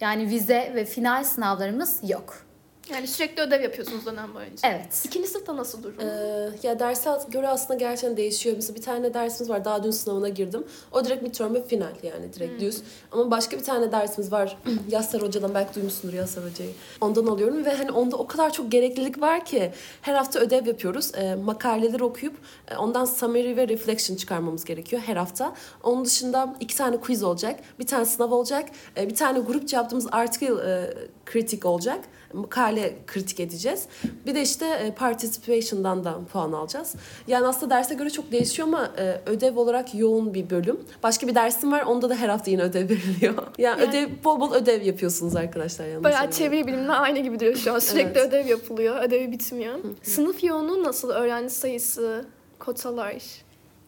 yani 0.02 0.30
vize 0.30 0.72
ve 0.76 0.86
final 0.86 1.24
sınavlarımız 1.24 2.00
yok. 2.10 2.49
Yani 2.94 3.08
sürekli 3.08 3.42
ödev 3.42 3.62
yapıyorsunuz 3.62 4.06
dönem 4.06 4.34
boyunca. 4.36 4.70
Evet. 4.70 5.02
İkinci 5.06 5.28
sınıfta 5.28 5.58
nasıl 5.58 5.84
durum? 5.84 6.00
Ee, 6.00 6.50
ya 6.64 6.80
derse 6.80 7.10
göre 7.30 7.48
aslında 7.48 7.80
gerçekten 7.80 8.18
değişiyor. 8.18 8.56
Mesela 8.56 8.76
bir 8.76 8.82
tane 8.82 9.14
dersimiz 9.14 9.50
var. 9.50 9.66
Daha 9.66 9.84
dün 9.84 9.92
sınavına 9.92 10.30
girdim. 10.30 10.64
O 10.92 11.06
direkt 11.06 11.24
midterm 11.24 11.54
ve 11.54 11.68
final 11.68 11.94
yani 12.04 12.34
direkt 12.34 12.62
düz. 12.62 12.82
Ama 13.12 13.32
başka 13.32 13.58
bir 13.58 13.64
tane 13.64 13.92
dersimiz 13.92 14.32
var. 14.32 14.58
Yassar 14.90 15.22
Hoca'dan 15.22 15.54
belki 15.54 15.76
duymuşsundur 15.76 16.14
Yassar 16.14 16.44
Hoca'yı. 16.46 16.72
Ondan 17.02 17.26
alıyorum 17.26 17.66
ve 17.66 17.74
hani 17.76 17.92
onda 17.92 18.18
o 18.18 18.28
kadar 18.28 18.54
çok 18.54 18.72
gereklilik 18.72 19.22
var 19.22 19.46
ki 19.46 19.72
her 20.02 20.14
hafta 20.14 20.40
ödev 20.40 20.68
yapıyoruz. 20.68 21.12
Ee, 21.16 21.36
makaleleri 21.36 22.04
okuyup 22.04 22.36
e, 22.68 22.76
ondan 22.78 23.06
summary 23.06 23.56
ve 23.56 23.68
reflection 23.68 24.18
çıkarmamız 24.18 24.66
gerekiyor 24.66 25.02
her 25.06 25.16
hafta. 25.16 25.56
Onun 25.84 26.06
dışında 26.06 26.56
iki 26.60 26.78
tane 26.78 26.98
quiz 27.00 27.24
olacak. 27.24 27.60
Bir 27.80 27.88
tane 27.88 28.06
sınav 28.06 28.32
olacak. 28.32 28.70
e, 28.98 29.10
bir 29.10 29.16
tane 29.16 29.40
grupça 29.40 29.78
yaptığımız 29.78 30.08
article 30.12 30.72
e, 30.72 30.94
kritik 31.26 31.66
olacak. 31.66 32.00
Makale 32.34 32.96
kritik 33.08 33.40
edeceğiz. 33.40 33.86
Bir 34.26 34.36
de 34.36 34.42
işte 34.42 34.66
e, 34.66 34.92
participation'dan 34.94 36.04
da 36.04 36.20
puan 36.34 36.52
alacağız. 36.52 36.96
Yani 37.28 37.48
aslında 37.48 37.76
derse 37.76 37.96
göre 37.96 38.10
çok 38.10 38.32
değişiyor 38.32 38.68
ama 38.68 38.92
e, 38.98 39.22
ödev 39.26 39.58
olarak 39.58 39.96
yoğun 39.96 40.34
bir 40.34 40.50
bölüm. 40.50 40.80
Başka 41.04 41.28
bir 41.28 41.36
dersim 41.36 41.72
var. 41.72 41.82
Onda 41.84 42.10
da 42.10 42.16
her 42.16 42.30
hafta 42.30 42.52
yine 42.52 42.62
ödev 42.64 42.90
veriliyor. 42.90 43.34
Yani, 43.58 43.82
Yani- 43.82 43.90
ödev 43.90 44.10
bol 44.24 44.40
bol 44.40 44.54
ödev 44.54 44.82
yapıyorsunuz 44.82 45.36
arkadaşlar. 45.36 45.86
Yanlış 45.88 46.04
Bayağı 46.04 46.32
çeviri 46.32 46.68
bilimle 46.68 46.92
aynı 46.92 47.20
gibi 47.20 47.40
duruyor 47.40 47.56
şu 47.56 47.74
an. 47.74 47.80
Sürekli 47.80 48.20
Evet. 48.20 48.30
ödev 48.34 48.48
yapılıyor. 48.48 49.04
Ödevi 49.04 49.32
bitmiyor. 49.32 49.76
Sınıf 50.04 50.44
yoğunluğu 50.44 50.84
nasıl? 50.84 51.10
Öğrenci 51.10 51.54
sayısı, 51.54 52.26
kotalar. 52.60 53.16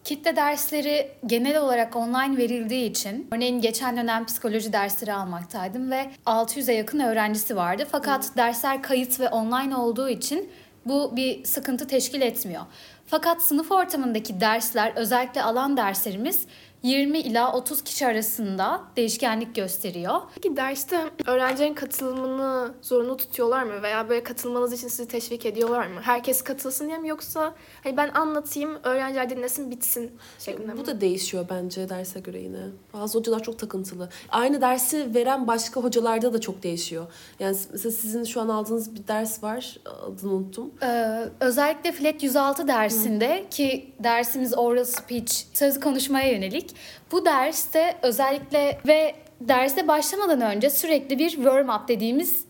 Kitle 0.04 0.36
dersleri 0.36 1.12
genel 1.26 1.58
olarak 1.58 1.96
online 1.96 2.38
verildiği 2.38 2.90
için 2.90 3.28
örneğin 3.32 3.62
geçen 3.62 3.98
dönem 3.98 4.26
psikoloji 4.26 4.74
dersleri 4.74 5.14
almaktaydım 5.14 5.92
ve 5.92 6.12
600'e 6.26 6.74
yakın 6.74 7.00
öğrencisi 7.00 7.56
vardı. 7.56 7.88
Fakat 7.92 8.38
dersler 8.38 8.84
kayıt 8.84 9.20
ve 9.20 9.30
online 9.30 9.76
olduğu 9.76 10.10
için 10.10 10.50
bu 10.86 11.16
bir 11.16 11.44
sıkıntı 11.46 11.88
teşkil 11.88 12.22
etmiyor. 12.22 12.62
Fakat 13.08 13.42
sınıf 13.42 13.72
ortamındaki 13.72 14.42
dersler 14.42 14.94
özellikle 14.96 15.44
alan 15.44 15.78
derslerimiz 15.78 16.46
20 16.84 17.20
ila 17.20 17.54
30 17.54 17.84
kişi 17.84 18.08
arasında 18.08 18.82
değişkenlik 18.96 19.56
gösteriyor. 19.56 20.22
Peki 20.36 20.58
derste 20.58 21.02
öğrencilerin 21.28 21.74
katılımını 21.74 22.74
zorunlu 22.82 23.18
tutuyorlar 23.18 23.64
mı? 23.64 23.82
Veya 23.82 24.10
böyle 24.10 24.24
katılmanız 24.24 24.74
için 24.74 24.88
sizi 24.88 25.08
teşvik 25.08 25.46
ediyorlar 25.46 25.88
mı? 25.88 26.02
Herkes 26.02 26.42
katılsın 26.44 26.88
diye 26.88 26.98
mi? 26.98 27.08
Yoksa 27.08 27.54
hani 27.84 27.98
ben 27.98 28.10
anlatayım, 28.10 28.80
öğrenciler 28.84 29.30
dinlesin, 29.30 29.72
bitsin 29.72 30.12
şeklinde 30.40 30.74
mi? 30.74 30.80
Bu 30.80 30.86
da 30.86 31.02
değişiyor 31.02 31.46
bence 31.50 31.90
derse 31.90 32.20
göre 32.20 32.40
yine. 32.40 32.58
Bazı 32.94 33.18
hocalar 33.20 33.44
çok 33.44 33.60
takıntılı. 33.60 34.10
Aynı 34.30 34.62
dersi 34.62 35.16
veren 35.16 35.48
başka 35.48 35.82
hocalarda 35.82 36.34
da 36.34 36.42
çok 36.42 36.64
değişiyor. 36.64 37.06
Yani 37.40 37.58
mesela 37.72 37.92
sizin 37.92 38.24
şu 38.24 38.42
an 38.42 38.48
aldığınız 38.50 38.96
bir 38.96 39.08
ders 39.08 39.44
var. 39.44 39.78
Adını 40.08 40.32
unuttum. 40.32 40.72
Ee, 40.84 41.24
özellikle 41.40 41.92
FLET 41.92 42.24
106 42.24 42.68
dersinde 42.68 43.46
ki 43.52 43.94
dersimiz 44.00 44.58
oral 44.58 44.84
speech, 44.84 45.34
söz 45.54 45.80
konuşmaya 45.80 46.32
yönelik. 46.32 46.71
Bu 47.12 47.26
derste 47.26 47.98
özellikle 48.02 48.80
ve 48.88 49.16
derse 49.42 49.88
başlamadan 49.88 50.42
önce 50.42 50.70
sürekli 50.70 51.20
bir 51.20 51.30
warm 51.30 51.70
up 51.70 51.88
dediğimiz 51.88 52.46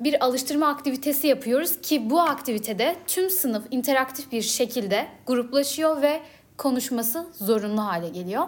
bir 0.00 0.24
alıştırma 0.24 0.68
aktivitesi 0.68 1.26
yapıyoruz 1.26 1.80
ki 1.80 2.10
bu 2.10 2.20
aktivitede 2.20 2.96
tüm 3.06 3.30
sınıf 3.30 3.64
interaktif 3.70 4.32
bir 4.32 4.42
şekilde 4.42 5.06
gruplaşıyor 5.26 6.02
ve 6.02 6.20
konuşması 6.58 7.26
zorunlu 7.32 7.84
hale 7.84 8.08
geliyor. 8.08 8.46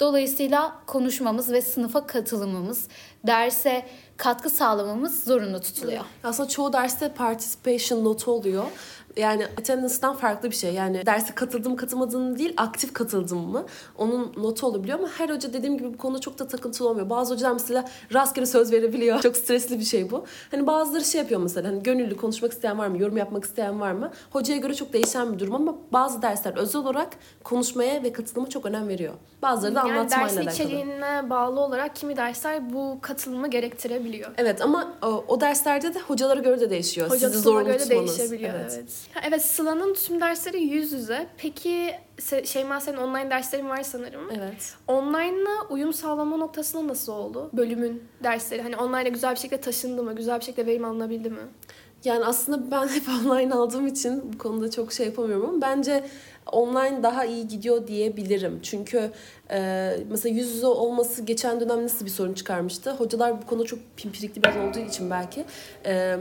Dolayısıyla 0.00 0.72
konuşmamız 0.86 1.52
ve 1.52 1.62
sınıfa 1.62 2.06
katılımımız, 2.06 2.88
derse 3.26 3.86
katkı 4.16 4.50
sağlamamız 4.50 5.24
zorunlu 5.24 5.60
tutuluyor. 5.60 6.04
Aslında 6.24 6.48
çoğu 6.48 6.72
derste 6.72 7.12
participation 7.12 8.04
notu 8.04 8.30
oluyor. 8.30 8.64
Yani 9.16 9.46
attendance'dan 9.46 10.16
farklı 10.16 10.50
bir 10.50 10.56
şey. 10.56 10.74
Yani 10.74 11.06
derse 11.06 11.34
katıldım 11.34 11.76
katılmadım 11.76 12.38
değil, 12.38 12.54
aktif 12.56 12.92
katıldım 12.92 13.38
mı? 13.50 13.64
Onun 13.98 14.32
notu 14.36 14.66
olabiliyor 14.66 14.98
ama 14.98 15.08
her 15.08 15.28
hoca 15.28 15.52
dediğim 15.52 15.78
gibi 15.78 15.94
bu 15.94 15.98
konuda 15.98 16.20
çok 16.20 16.38
da 16.38 16.48
takıntılı 16.48 16.88
olmuyor. 16.88 17.10
Bazı 17.10 17.34
hocalar 17.34 17.52
mesela 17.52 17.88
rastgele 18.14 18.46
söz 18.46 18.72
verebiliyor. 18.72 19.20
Çok 19.22 19.36
stresli 19.36 19.78
bir 19.78 19.84
şey 19.84 20.10
bu. 20.10 20.24
Hani 20.50 20.66
bazıları 20.66 21.04
şey 21.04 21.20
yapıyor 21.20 21.40
mesela 21.40 21.68
hani 21.68 21.82
gönüllü 21.82 22.16
konuşmak 22.16 22.52
isteyen 22.52 22.78
var 22.78 22.86
mı, 22.88 22.98
yorum 22.98 23.16
yapmak 23.16 23.44
isteyen 23.44 23.80
var 23.80 23.92
mı? 23.92 24.12
Hocaya 24.30 24.58
göre 24.58 24.74
çok 24.74 24.92
değişen 24.92 25.32
bir 25.32 25.38
durum 25.38 25.54
ama 25.54 25.74
bazı 25.92 26.22
dersler 26.22 26.56
özel 26.56 26.80
olarak 26.80 27.08
konuşmaya 27.44 28.02
ve 28.02 28.12
katılıma 28.12 28.48
çok 28.48 28.66
önem 28.66 28.88
veriyor. 28.88 29.14
Bazıları 29.42 29.74
da 29.74 29.78
yani 29.78 29.92
anlatmayla 29.92 30.26
dersin 30.26 30.36
alakalı. 30.40 30.54
içeriğine 30.54 31.30
bağlı 31.30 31.60
olarak 31.60 31.96
kimi 31.96 32.16
dersler 32.16 32.72
bu 32.72 32.98
katılımı 33.02 33.48
gerektirebiliyor. 33.50 34.30
Evet 34.36 34.62
ama 34.62 34.92
o, 35.02 35.24
o 35.28 35.40
derslerde 35.40 35.94
de 35.94 36.00
hocalara 36.00 36.40
göre 36.40 36.60
de 36.60 36.70
değişiyor. 36.70 37.10
Hoca 37.10 37.28
Sizi 37.28 37.40
zorlu 37.42 37.64
göre 37.64 37.78
tutmanız. 37.78 38.18
değişebiliyor. 38.18 38.54
Evet. 38.54 38.84
Ha, 39.14 39.20
evet 39.28 39.42
Sıla'nın 39.42 39.94
tüm 39.94 40.20
dersleri 40.20 40.62
yüz 40.62 40.92
yüze. 40.92 41.26
Peki 41.38 41.94
Şeyma 42.44 42.80
senin 42.80 42.96
online 42.96 43.30
derslerin 43.30 43.68
var 43.68 43.82
sanırım. 43.82 44.30
Evet. 44.38 44.74
Online'la 44.88 45.66
uyum 45.70 45.92
sağlama 45.92 46.36
noktasında 46.36 46.88
nasıl 46.88 47.12
oldu? 47.12 47.50
Bölümün 47.52 48.02
dersleri. 48.22 48.62
Hani 48.62 48.76
online'a 48.76 49.08
güzel 49.08 49.34
bir 49.34 49.40
şekilde 49.40 49.60
taşındı 49.60 50.02
mı? 50.02 50.16
Güzel 50.16 50.40
bir 50.40 50.44
şekilde 50.44 50.66
verim 50.66 50.84
alınabildi 50.84 51.30
mi? 51.30 51.40
Yani 52.04 52.24
aslında 52.24 52.70
ben 52.70 52.88
hep 52.88 53.02
online 53.20 53.54
aldığım 53.54 53.86
için 53.86 54.32
bu 54.32 54.38
konuda 54.38 54.70
çok 54.70 54.92
şey 54.92 55.06
yapamıyorum 55.06 55.48
ama 55.48 55.60
bence 55.60 56.04
online 56.52 57.02
daha 57.02 57.24
iyi 57.24 57.48
gidiyor 57.48 57.86
diyebilirim. 57.86 58.58
Çünkü 58.62 59.10
e, 59.50 59.90
mesela 60.10 60.34
yüz 60.36 60.54
yüze 60.54 60.66
olması 60.66 61.22
geçen 61.22 61.60
dönem 61.60 61.84
nasıl 61.84 62.04
bir 62.04 62.10
sorun 62.10 62.34
çıkarmıştı? 62.34 62.90
Hocalar 62.90 63.42
bu 63.42 63.46
konuda 63.46 63.64
çok 63.64 63.78
pimpirikli 63.96 64.42
biraz 64.42 64.56
olduğu 64.56 64.78
için 64.88 65.10
belki 65.10 65.44
e, 65.86 66.16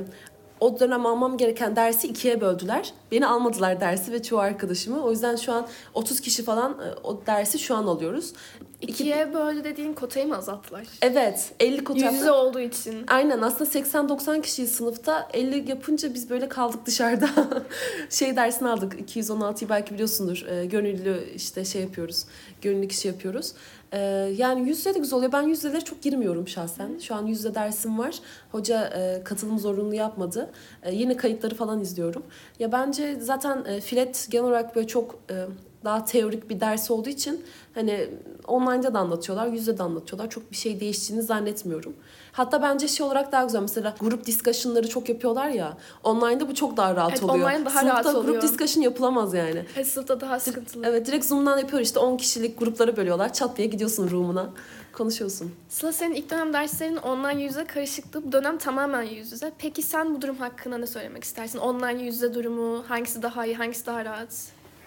o 0.59 0.79
dönem 0.79 1.05
almam 1.05 1.37
gereken 1.37 1.75
dersi 1.75 2.07
ikiye 2.07 2.41
böldüler. 2.41 2.93
Beni 3.11 3.27
almadılar 3.27 3.81
dersi 3.81 4.11
ve 4.11 4.23
çoğu 4.23 4.39
arkadaşımı. 4.39 5.03
O 5.03 5.11
yüzden 5.11 5.35
şu 5.35 5.53
an 5.53 5.67
30 5.93 6.21
kişi 6.21 6.43
falan 6.43 6.71
e, 6.71 6.99
o 7.03 7.21
dersi 7.27 7.59
şu 7.59 7.75
an 7.75 7.83
alıyoruz. 7.87 8.33
İki- 8.81 8.91
İkiye 8.91 9.33
böldü 9.33 9.63
dediğin 9.63 9.93
kotayı 9.93 10.27
mı 10.27 10.37
azalttılar? 10.37 10.83
Evet 11.01 11.51
50 11.59 11.83
kota 11.83 12.05
Yüz 12.05 12.13
yüze 12.13 12.31
olduğu 12.31 12.59
için. 12.59 13.03
Aynen 13.07 13.41
aslında 13.41 13.69
80-90 13.69 14.41
kişiyi 14.41 14.67
sınıfta 14.67 15.29
50 15.33 15.69
yapınca 15.69 16.13
biz 16.13 16.29
böyle 16.29 16.49
kaldık 16.49 16.85
dışarıda. 16.85 17.29
şey 18.09 18.35
dersini 18.35 18.69
aldık 18.69 18.93
216'yı 19.15 19.69
belki 19.69 19.93
biliyorsundur. 19.93 20.45
Ee, 20.47 20.65
gönüllü 20.65 21.29
işte 21.35 21.65
şey 21.65 21.81
yapıyoruz. 21.81 22.25
Gönüllü 22.61 22.87
kişi 22.87 23.07
yapıyoruz. 23.07 23.53
Ee, 23.93 23.97
yani 24.37 24.69
yüz 24.69 24.77
yüze 24.77 24.95
de 24.95 24.99
güzel 24.99 25.17
oluyor. 25.17 25.31
Ben 25.31 25.41
yüz 25.41 25.57
yüzelere 25.57 25.81
çok 25.81 26.01
girmiyorum 26.01 26.47
şahsen. 26.47 26.97
Şu 26.97 27.15
an 27.15 27.25
yüz 27.25 27.37
yüze 27.37 27.55
dersim 27.55 27.99
var. 27.99 28.19
Hoca 28.51 28.87
e, 28.87 29.23
katılım 29.23 29.59
zorunlu 29.59 29.95
yapmadı. 29.95 30.49
E, 30.83 30.95
yine 30.95 31.17
kayıtları 31.17 31.55
falan 31.55 31.81
izliyorum. 31.81 32.23
Ya 32.59 32.71
bence 32.71 33.19
zaten 33.19 33.65
e, 33.65 33.81
filet 33.81 34.27
genel 34.29 34.45
olarak 34.45 34.75
böyle 34.75 34.87
çok 34.87 35.19
e, 35.31 35.35
daha 35.83 36.05
teorik 36.05 36.49
bir 36.49 36.59
ders 36.59 36.91
olduğu 36.91 37.09
için 37.09 37.45
hani 37.75 38.09
online'da 38.47 38.93
da 38.93 38.99
anlatıyorlar, 38.99 39.47
yüzde 39.47 39.77
de 39.77 39.83
anlatıyorlar. 39.83 40.29
Çok 40.29 40.51
bir 40.51 40.55
şey 40.55 40.79
değiştiğini 40.79 41.21
zannetmiyorum. 41.23 41.93
Hatta 42.31 42.61
bence 42.61 42.87
şey 42.87 43.05
olarak 43.05 43.31
daha 43.31 43.43
güzel. 43.43 43.61
Mesela 43.61 43.95
grup 43.99 44.25
discussion'ları 44.25 44.89
çok 44.89 45.09
yapıyorlar 45.09 45.47
ya. 45.49 45.77
Online'da 46.03 46.47
bu 46.49 46.55
çok 46.55 46.77
daha 46.77 46.95
rahat 46.95 47.11
Evet, 47.11 47.23
oluyor. 47.23 47.49
online 47.51 47.65
daha 47.65 47.79
Sınıfta 47.79 48.03
rahat 48.03 48.15
oluyor. 48.15 48.33
grup 48.33 48.41
discussion 48.41 48.83
yapılamaz 48.83 49.33
yani. 49.33 49.65
Evet, 49.75 49.87
sınıfta 49.87 50.21
daha 50.21 50.39
sıkıntılı. 50.39 50.85
Evet 50.85 51.07
direkt 51.07 51.25
Zoom'dan 51.25 51.57
yapıyor 51.57 51.81
işte 51.81 51.99
10 51.99 52.17
kişilik 52.17 52.59
gruplara 52.59 52.97
bölüyorlar. 52.97 53.33
Çat 53.33 53.57
diye 53.57 53.67
gidiyorsun 53.67 54.11
room'una. 54.11 54.49
Konuşuyorsun. 54.93 55.51
Sıla 55.69 55.91
senin 55.93 56.15
ilk 56.15 56.29
dönem 56.31 56.53
derslerin 56.53 56.95
online 56.97 57.41
yüz 57.43 57.51
yüze 57.51 57.65
karışıktı. 57.65 58.23
Bu 58.27 58.31
dönem 58.31 58.57
tamamen 58.57 59.01
yüz 59.03 59.31
yüze. 59.31 59.51
Peki 59.57 59.81
sen 59.81 60.15
bu 60.15 60.21
durum 60.21 60.35
hakkında 60.37 60.77
ne 60.77 60.87
söylemek 60.87 61.23
istersin? 61.23 61.57
Online 61.57 62.03
yüz 62.03 62.15
yüze 62.15 62.33
durumu 62.33 62.83
hangisi 62.87 63.21
daha 63.21 63.45
iyi, 63.45 63.55
hangisi 63.55 63.85
daha 63.85 64.05
rahat? 64.05 64.29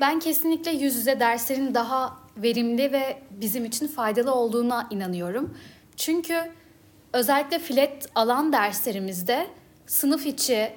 Ben 0.03 0.19
kesinlikle 0.19 0.71
yüz 0.71 0.97
yüze 0.97 1.21
derslerin 1.21 1.75
daha 1.75 2.17
verimli 2.37 2.93
ve 2.93 3.19
bizim 3.31 3.65
için 3.65 3.89
faydalı 3.89 4.35
olduğuna 4.35 4.87
inanıyorum. 4.91 5.59
Çünkü 5.97 6.53
özellikle 7.13 7.59
filet 7.59 8.09
alan 8.15 8.53
derslerimizde 8.53 9.47
sınıf 9.87 10.27
içi 10.27 10.73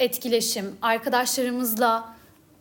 etkileşim, 0.00 0.76
arkadaşlarımızla 0.82 2.14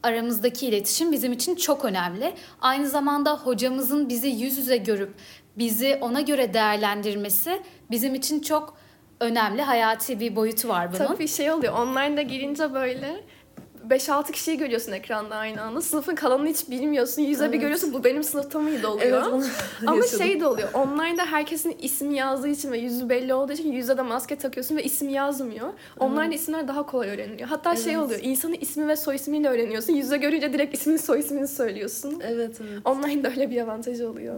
aramızdaki 0.03 0.67
iletişim 0.67 1.12
bizim 1.12 1.33
için 1.33 1.55
çok 1.55 1.86
önemli. 1.86 2.33
Aynı 2.62 2.89
zamanda 2.89 3.33
hocamızın 3.38 4.09
bizi 4.09 4.27
yüz 4.27 4.57
yüze 4.57 4.77
görüp 4.77 5.13
bizi 5.57 5.97
ona 6.01 6.21
göre 6.21 6.53
değerlendirmesi 6.53 7.62
bizim 7.91 8.15
için 8.15 8.39
çok 8.39 8.77
önemli, 9.19 9.62
hayati 9.62 10.19
bir 10.19 10.36
boyutu 10.36 10.67
var 10.67 10.93
bunun. 10.93 11.07
Tabii 11.07 11.27
şey 11.27 11.51
oluyor. 11.51 11.74
Online'da 11.74 12.21
girince 12.21 12.74
böyle 12.74 13.24
5-6 13.89 14.32
kişiyi 14.32 14.58
görüyorsun 14.58 14.91
ekranda 14.91 15.36
aynı 15.36 15.62
anda. 15.62 15.82
Sınıfın 15.82 16.15
kalanını 16.15 16.48
hiç 16.50 16.70
bilmiyorsun. 16.70 17.22
Yüze 17.22 17.44
bir 17.46 17.50
Evet. 17.50 17.62
görüyorsun 17.62 17.94
bu 17.94 18.03
benim 18.03 18.24
sınıfta 18.24 18.60
mıydı 18.60 18.88
oluyor. 18.88 19.24
Evet, 19.34 19.46
Ama 19.88 19.96
yaşadım. 19.98 20.25
şey 20.25 20.39
de 20.39 20.48
oluyor. 20.48 20.70
Online'da 20.74 21.25
herkesin 21.25 21.75
ismi 21.82 22.15
yazdığı 22.15 22.48
için 22.48 22.72
ve 22.72 22.77
yüzü 22.77 23.10
belli 23.10 23.34
olduğu 23.34 23.53
için 23.53 23.72
yüzde 23.72 23.98
de 23.98 24.01
maske 24.01 24.36
takıyorsun 24.36 24.77
ve 24.77 24.84
isim 24.84 25.10
yazmıyor. 25.10 25.67
Online'da 26.00 26.36
isimler 26.36 26.67
daha 26.67 26.86
kolay 26.86 27.10
öğreniliyor. 27.10 27.50
Hatta 27.50 27.75
şey 27.75 27.94
Evet. 27.94 28.03
oluyor. 28.06 28.20
insanın 28.24 28.58
ismi 28.62 28.88
ve 28.88 28.96
soy 28.96 29.15
ismiyle 29.15 29.50
öğreniyorsun. 29.50 29.94
Yüzde 29.94 30.17
görünce 30.17 30.53
direkt 30.53 30.74
ismini 30.74 31.00
soy 31.00 31.20
ismini 31.20 31.48
söylüyorsun. 31.48 32.22
Evet 32.27 32.56
evet. 32.62 32.79
Online'da 32.86 33.29
öyle 33.29 33.50
bir 33.50 33.62
avantajı 33.62 34.10
oluyor. 34.10 34.36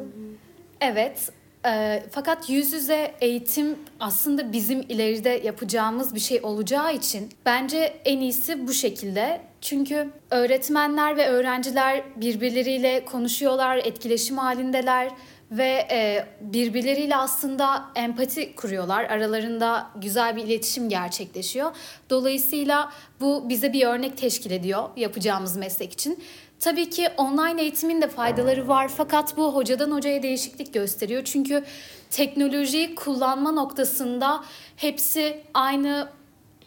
Evet. 0.82 1.32
E, 1.66 2.04
fakat 2.12 2.50
yüz 2.50 2.74
yüze 2.74 3.16
eğitim 3.22 3.80
aslında 4.00 4.54
bizim 4.54 4.82
ileride 4.82 5.42
yapacağımız 5.44 6.16
bir 6.16 6.20
şey 6.20 6.40
olacağı 6.44 6.96
için 6.96 7.30
bence 7.46 8.02
en 8.06 8.20
iyisi 8.20 8.68
bu 8.68 8.74
şekilde. 8.74 9.42
Çünkü 9.62 10.10
öğretmenler 10.32 11.18
ve 11.18 11.28
öğrenciler 11.28 12.04
birbirleriyle 12.16 13.06
konuşuyorlar, 13.06 13.78
etkileşim 13.78 14.38
halindeler 14.38 15.10
ve 15.52 15.88
e, 15.92 16.26
birbirleriyle 16.42 17.16
aslında 17.16 17.86
empati 17.96 18.56
kuruyorlar. 18.56 19.04
Aralarında 19.04 19.88
güzel 19.96 20.36
bir 20.36 20.44
iletişim 20.44 20.90
gerçekleşiyor. 20.90 21.72
Dolayısıyla 22.10 22.92
bu 23.20 23.50
bize 23.50 23.74
bir 23.74 23.86
örnek 23.86 24.18
teşkil 24.18 24.52
ediyor 24.52 24.90
yapacağımız 24.96 25.58
meslek 25.58 25.94
için. 25.94 26.24
Tabii 26.60 26.90
ki 26.90 27.08
online 27.18 27.62
eğitimin 27.62 28.02
de 28.02 28.08
faydaları 28.08 28.68
var 28.68 28.88
fakat 28.98 29.38
bu 29.38 29.56
hocadan 29.56 29.92
hocaya 29.92 30.24
değişiklik 30.24 30.74
gösteriyor. 30.74 31.24
Çünkü 31.24 31.64
teknolojiyi 32.10 32.96
kullanma 32.96 33.52
noktasında 33.52 34.44
hepsi 34.76 35.44
aynı 35.54 36.10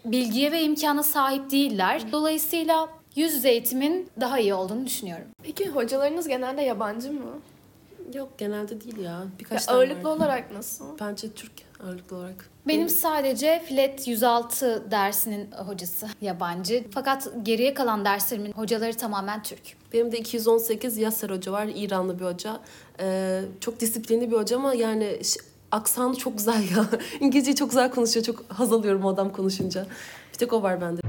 bilgiye 0.05 0.53
ve 0.53 0.63
imkana 0.63 1.03
sahip 1.03 1.51
değiller. 1.51 2.03
Dolayısıyla 2.13 2.89
yüz 3.17 3.33
yüze 3.35 3.51
eğitimin 3.51 4.11
daha 4.21 4.39
iyi 4.39 4.55
olduğunu 4.55 4.87
düşünüyorum. 4.87 5.27
Peki 5.43 5.69
hocalarınız 5.69 6.29
genelde 6.29 6.63
yabancı 6.63 7.13
mı? 7.13 7.39
Yok 8.15 8.29
genelde 8.39 8.81
değil 8.81 8.97
ya. 8.97 9.03
Ya 9.11 9.25
Birkaç 9.39 9.67
tane 9.67 9.79
ağırlıklı 9.79 10.09
var. 10.09 10.17
olarak 10.17 10.53
nasıl? 10.53 10.85
Bence 11.01 11.33
Türk 11.33 11.53
ağırlıklı 11.85 12.17
olarak. 12.17 12.51
Benim 12.69 12.89
sadece 12.89 13.63
Filet 13.67 14.09
106 14.09 14.91
dersinin 14.91 15.51
hocası 15.51 16.09
yabancı. 16.21 16.85
Fakat 16.91 17.29
geriye 17.43 17.75
kalan 17.75 18.05
derslerimin 18.05 18.53
hocaları 18.53 18.97
tamamen 18.97 19.43
Türk. 19.43 19.61
Benim 19.93 20.13
de 20.13 20.19
218 20.19 20.97
Yasser 20.97 21.31
Hoca 21.31 21.53
var. 21.53 21.69
İranlı 21.75 22.21
bir 22.21 22.25
hoca. 22.25 22.61
Ee, 23.01 23.41
çok 23.61 23.81
disiplinli 23.81 24.31
bir 24.31 24.37
hoca 24.37 24.57
ama 24.57 24.75
yani 24.75 25.19
aksanı 25.71 26.15
çok 26.17 26.39
güzel 26.39 26.63
ya. 26.77 26.87
İngilizceyi 27.21 27.57
çok 27.57 27.71
güzel 27.71 27.91
konuşuyor. 27.91 28.27
Çok 28.27 28.45
haz 28.49 28.73
alıyorum 28.73 29.05
o 29.05 29.09
adam 29.09 29.33
konuşunca. 29.33 29.87
Bir 30.33 30.39
tek 30.39 30.53
o 30.53 30.63
var 30.63 30.81
bende. 30.81 31.01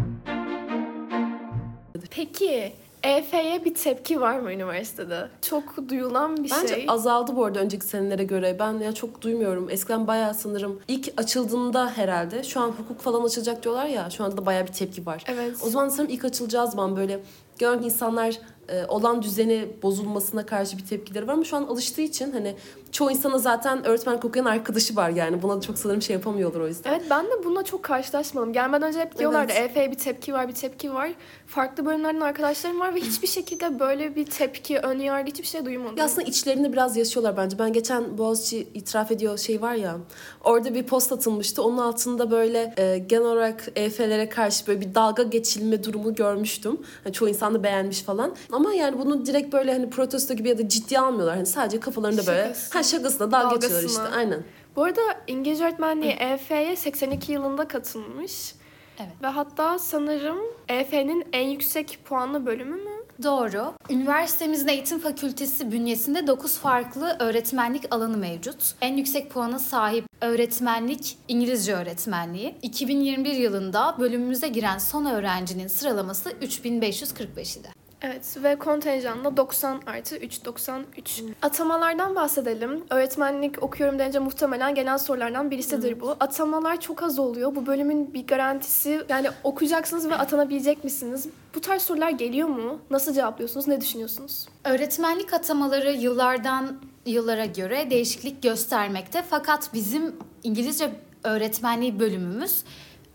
Peki 2.11 2.73
EF'ye 3.03 3.65
bir 3.65 3.73
tepki 3.73 4.21
var 4.21 4.39
mı 4.39 4.51
üniversitede? 4.53 5.27
Çok 5.41 5.89
duyulan 5.89 6.43
bir 6.43 6.51
Bence 6.51 6.75
şey. 6.75 6.85
azaldı 6.87 7.35
bu 7.35 7.45
arada 7.45 7.59
önceki 7.59 7.85
senelere 7.85 8.23
göre. 8.23 8.55
Ben 8.59 8.73
ya 8.79 8.91
çok 8.93 9.21
duymuyorum. 9.21 9.69
Eskiden 9.69 10.07
bayağı 10.07 10.33
sanırım 10.33 10.79
ilk 10.87 11.13
açıldığında 11.17 11.89
herhalde 11.89 12.43
şu 12.43 12.59
an 12.59 12.67
hukuk 12.67 13.01
falan 13.01 13.23
açılacak 13.25 13.63
diyorlar 13.63 13.85
ya. 13.85 14.09
Şu 14.09 14.23
anda 14.23 14.37
da 14.37 14.45
bayağı 14.45 14.67
bir 14.67 14.73
tepki 14.73 15.05
var. 15.05 15.23
Evet. 15.27 15.55
O 15.65 15.69
zaman 15.69 15.89
sanırım 15.89 16.13
ilk 16.13 16.25
açılacağı 16.25 16.71
zaman 16.71 16.95
böyle 16.95 17.19
gören 17.59 17.83
insanlar 17.83 18.39
e, 18.69 18.85
olan 18.85 19.21
düzeni 19.21 19.67
bozulmasına 19.83 20.45
karşı 20.45 20.77
bir 20.77 20.85
tepkileri 20.85 21.27
var 21.27 21.33
ama 21.33 21.43
şu 21.43 21.57
an 21.57 21.63
alıştığı 21.63 22.01
için 22.01 22.31
hani 22.31 22.55
çoğu 22.91 23.11
insana 23.11 23.37
zaten 23.37 23.85
öğretmen 23.85 24.19
okuyan 24.23 24.45
arkadaşı 24.45 24.95
var 24.95 25.09
yani. 25.09 25.41
Buna 25.41 25.57
da 25.57 25.61
çok 25.61 25.77
sanırım 25.77 26.01
şey 26.01 26.13
yapamıyorlar 26.13 26.59
o 26.59 26.67
yüzden. 26.67 26.91
Evet 26.91 27.03
ben 27.09 27.25
de 27.25 27.43
bununla 27.43 27.63
çok 27.63 27.83
karşılaşmadım. 27.83 28.53
Gelmeden 28.53 28.87
önce 28.87 28.99
hep 28.99 29.19
diyorlardı 29.19 29.53
Evet. 29.55 29.71
EF'ye 29.71 29.91
bir 29.91 29.97
tepki 29.97 30.33
var, 30.33 30.47
bir 30.47 30.53
tepki 30.53 30.93
var. 30.93 31.11
Farklı 31.47 31.85
bölümlerden 31.85 32.19
arkadaşlarım 32.19 32.79
var 32.79 32.95
ve 32.95 32.99
hiçbir 32.99 33.27
şekilde 33.27 33.79
böyle 33.79 34.15
bir 34.15 34.25
tepki, 34.25 34.79
ön 34.79 34.99
yargı 34.99 35.27
hiçbir 35.31 35.47
şey 35.47 35.65
duymadım. 35.65 35.97
Ya 35.97 36.05
aslında 36.05 36.27
içlerinde 36.27 36.73
biraz 36.73 36.97
yaşıyorlar 36.97 37.37
bence. 37.37 37.59
Ben 37.59 37.73
geçen 37.73 38.17
Boğaziçi 38.17 38.67
itiraf 38.73 39.11
ediyor 39.11 39.37
şey 39.37 39.61
var 39.61 39.73
ya. 39.73 39.97
Orada 40.43 40.73
bir 40.73 40.83
post 40.83 41.11
atılmıştı. 41.11 41.63
Onun 41.63 41.77
altında 41.77 42.31
böyle 42.31 42.73
e, 42.77 42.97
genel 42.97 43.23
olarak 43.25 43.63
EF'lere 43.75 44.29
karşı 44.29 44.67
böyle 44.67 44.81
bir 44.81 44.95
dalga 44.95 45.23
geçilme 45.23 45.83
durumu 45.83 46.15
görmüştüm. 46.15 46.77
Hani 47.03 47.13
çoğu 47.13 47.29
insan 47.29 47.42
da 47.53 47.63
beğenmiş 47.63 48.01
falan. 48.01 48.35
Ama 48.51 48.73
yani 48.73 48.99
bunu 48.99 49.25
direkt 49.25 49.53
böyle 49.53 49.73
hani 49.73 49.89
protesto 49.89 50.33
gibi 50.33 50.49
ya 50.49 50.57
da 50.57 50.69
ciddiye 50.69 50.99
almıyorlar. 50.99 51.35
Hani 51.35 51.45
sadece 51.45 51.79
kafalarında 51.79 52.27
böyle 52.27 52.41
Şakası. 52.43 52.77
ha 52.77 52.83
şakasına 52.83 53.31
dalga 53.31 53.55
geçiyorlar 53.55 53.81
Dalgasına. 53.83 54.05
işte. 54.05 54.17
Aynen. 54.17 54.43
Bu 54.75 54.83
arada 54.83 55.01
İngilizce 55.27 55.63
öğretmenliği 55.65 56.11
EF'ye 56.11 56.75
82 56.75 57.31
yılında 57.31 57.67
katılmış. 57.67 58.55
Evet. 58.99 59.11
Ve 59.23 59.27
hatta 59.27 59.79
sanırım 59.79 60.37
EF'nin 60.69 61.25
en 61.33 61.47
yüksek 61.47 61.99
puanlı 62.05 62.45
bölümü 62.45 62.75
mü? 62.75 62.89
Doğru. 63.23 63.73
Üniversitemizin 63.89 64.67
eğitim 64.67 64.99
fakültesi 64.99 65.71
bünyesinde 65.71 66.27
9 66.27 66.57
farklı 66.57 67.15
öğretmenlik 67.19 67.95
alanı 67.95 68.17
mevcut. 68.17 68.75
En 68.81 68.97
yüksek 68.97 69.31
puana 69.31 69.59
sahip 69.59 70.05
öğretmenlik 70.21 71.17
İngilizce 71.27 71.73
öğretmenliği. 71.75 72.55
2021 72.61 73.33
yılında 73.33 73.95
bölümümüze 73.99 74.47
giren 74.47 74.77
son 74.77 75.05
öğrencinin 75.05 75.67
sıralaması 75.67 76.31
3545 76.41 77.57
idi. 77.57 77.82
Evet 78.03 78.37
ve 78.43 78.55
kontenjanla 78.55 79.37
90 79.37 79.81
artı 79.85 80.17
3, 80.17 80.45
93. 80.45 81.23
Atamalardan 81.41 82.15
bahsedelim. 82.15 82.83
Öğretmenlik 82.89 83.63
okuyorum 83.63 83.99
denince 83.99 84.19
muhtemelen 84.19 84.75
gelen 84.75 84.97
sorulardan 84.97 85.51
birisidir 85.51 85.99
bu. 85.99 86.15
Atamalar 86.19 86.81
çok 86.81 87.03
az 87.03 87.19
oluyor. 87.19 87.55
Bu 87.55 87.65
bölümün 87.65 88.13
bir 88.13 88.27
garantisi 88.27 89.01
yani 89.09 89.27
okuyacaksınız 89.43 90.09
ve 90.09 90.15
atanabilecek 90.15 90.83
misiniz? 90.83 91.27
Bu 91.55 91.61
tarz 91.61 91.81
sorular 91.81 92.09
geliyor 92.09 92.47
mu? 92.47 92.79
Nasıl 92.89 93.13
cevaplıyorsunuz? 93.13 93.67
Ne 93.67 93.81
düşünüyorsunuz? 93.81 94.47
Öğretmenlik 94.63 95.33
atamaları 95.33 95.91
yıllardan 95.91 96.79
yıllara 97.05 97.45
göre 97.45 97.89
değişiklik 97.89 98.43
göstermekte. 98.43 99.23
Fakat 99.29 99.69
bizim 99.73 100.15
İngilizce 100.43 100.91
öğretmenliği 101.23 101.99
bölümümüz 101.99 102.63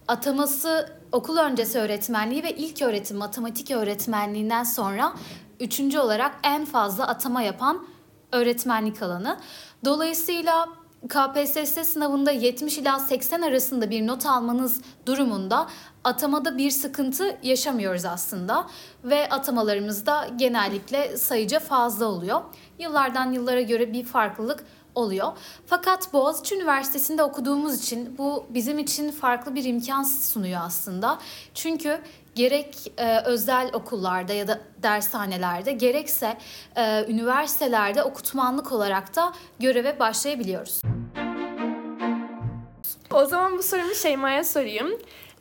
ataması 0.09 0.93
okul 1.13 1.37
öncesi 1.37 1.79
öğretmenliği 1.79 2.43
ve 2.43 2.51
ilk 2.51 2.83
öğretim 2.83 3.17
matematik 3.17 3.71
öğretmenliğinden 3.71 4.65
sonra 4.65 5.13
üçüncü 5.61 5.99
olarak 5.99 6.35
en 6.43 6.65
fazla 6.65 7.07
atama 7.07 7.43
yapan 7.43 7.87
öğretmenlik 8.33 9.03
alanı. 9.03 9.37
Dolayısıyla 9.85 10.69
KPSS 11.09 11.89
sınavında 11.89 12.31
70 12.31 12.79
ila 12.79 12.99
80 12.99 13.43
arasında 13.43 13.91
bir 13.91 14.07
not 14.07 14.27
almanız 14.27 14.81
durumunda 15.07 15.69
atamada 16.05 16.59
bir 16.59 16.71
sıkıntı 16.71 17.39
yaşamıyoruz 17.43 18.05
aslında 18.05 18.67
ve 19.05 19.29
atamalarımız 19.29 20.07
da 20.07 20.29
genellikle 20.37 21.17
sayıca 21.17 21.61
fazla 21.61 22.07
oluyor. 22.07 22.41
Yıllardan 22.79 23.33
yıllara 23.33 23.61
göre 23.61 23.93
bir 23.93 24.05
farklılık 24.05 24.65
oluyor. 24.99 25.33
Fakat 25.67 26.13
Boğaziçi 26.13 26.55
Üniversitesi'nde 26.55 27.23
okuduğumuz 27.23 27.83
için 27.83 28.19
bu 28.19 28.47
bizim 28.51 28.79
için 28.79 29.11
farklı 29.11 29.55
bir 29.55 29.65
imkan 29.65 30.03
sunuyor 30.03 30.61
aslında. 30.65 31.19
Çünkü 31.55 32.01
gerek 32.35 32.93
e, 32.97 33.21
özel 33.21 33.71
okullarda 33.73 34.33
ya 34.33 34.49
da 34.49 34.61
dershanelerde 34.83 35.73
gerekse 35.73 36.39
e, 36.77 37.05
üniversitelerde 37.09 38.03
okutmanlık 38.03 38.73
olarak 38.73 39.17
da 39.17 39.33
göreve 39.59 39.99
başlayabiliyoruz. 39.99 40.83
O 43.13 43.25
zaman 43.25 43.59
bu 43.59 43.63
sorumu 43.63 43.95
Şeyma'ya 43.95 44.45
sorayım. 44.45 44.91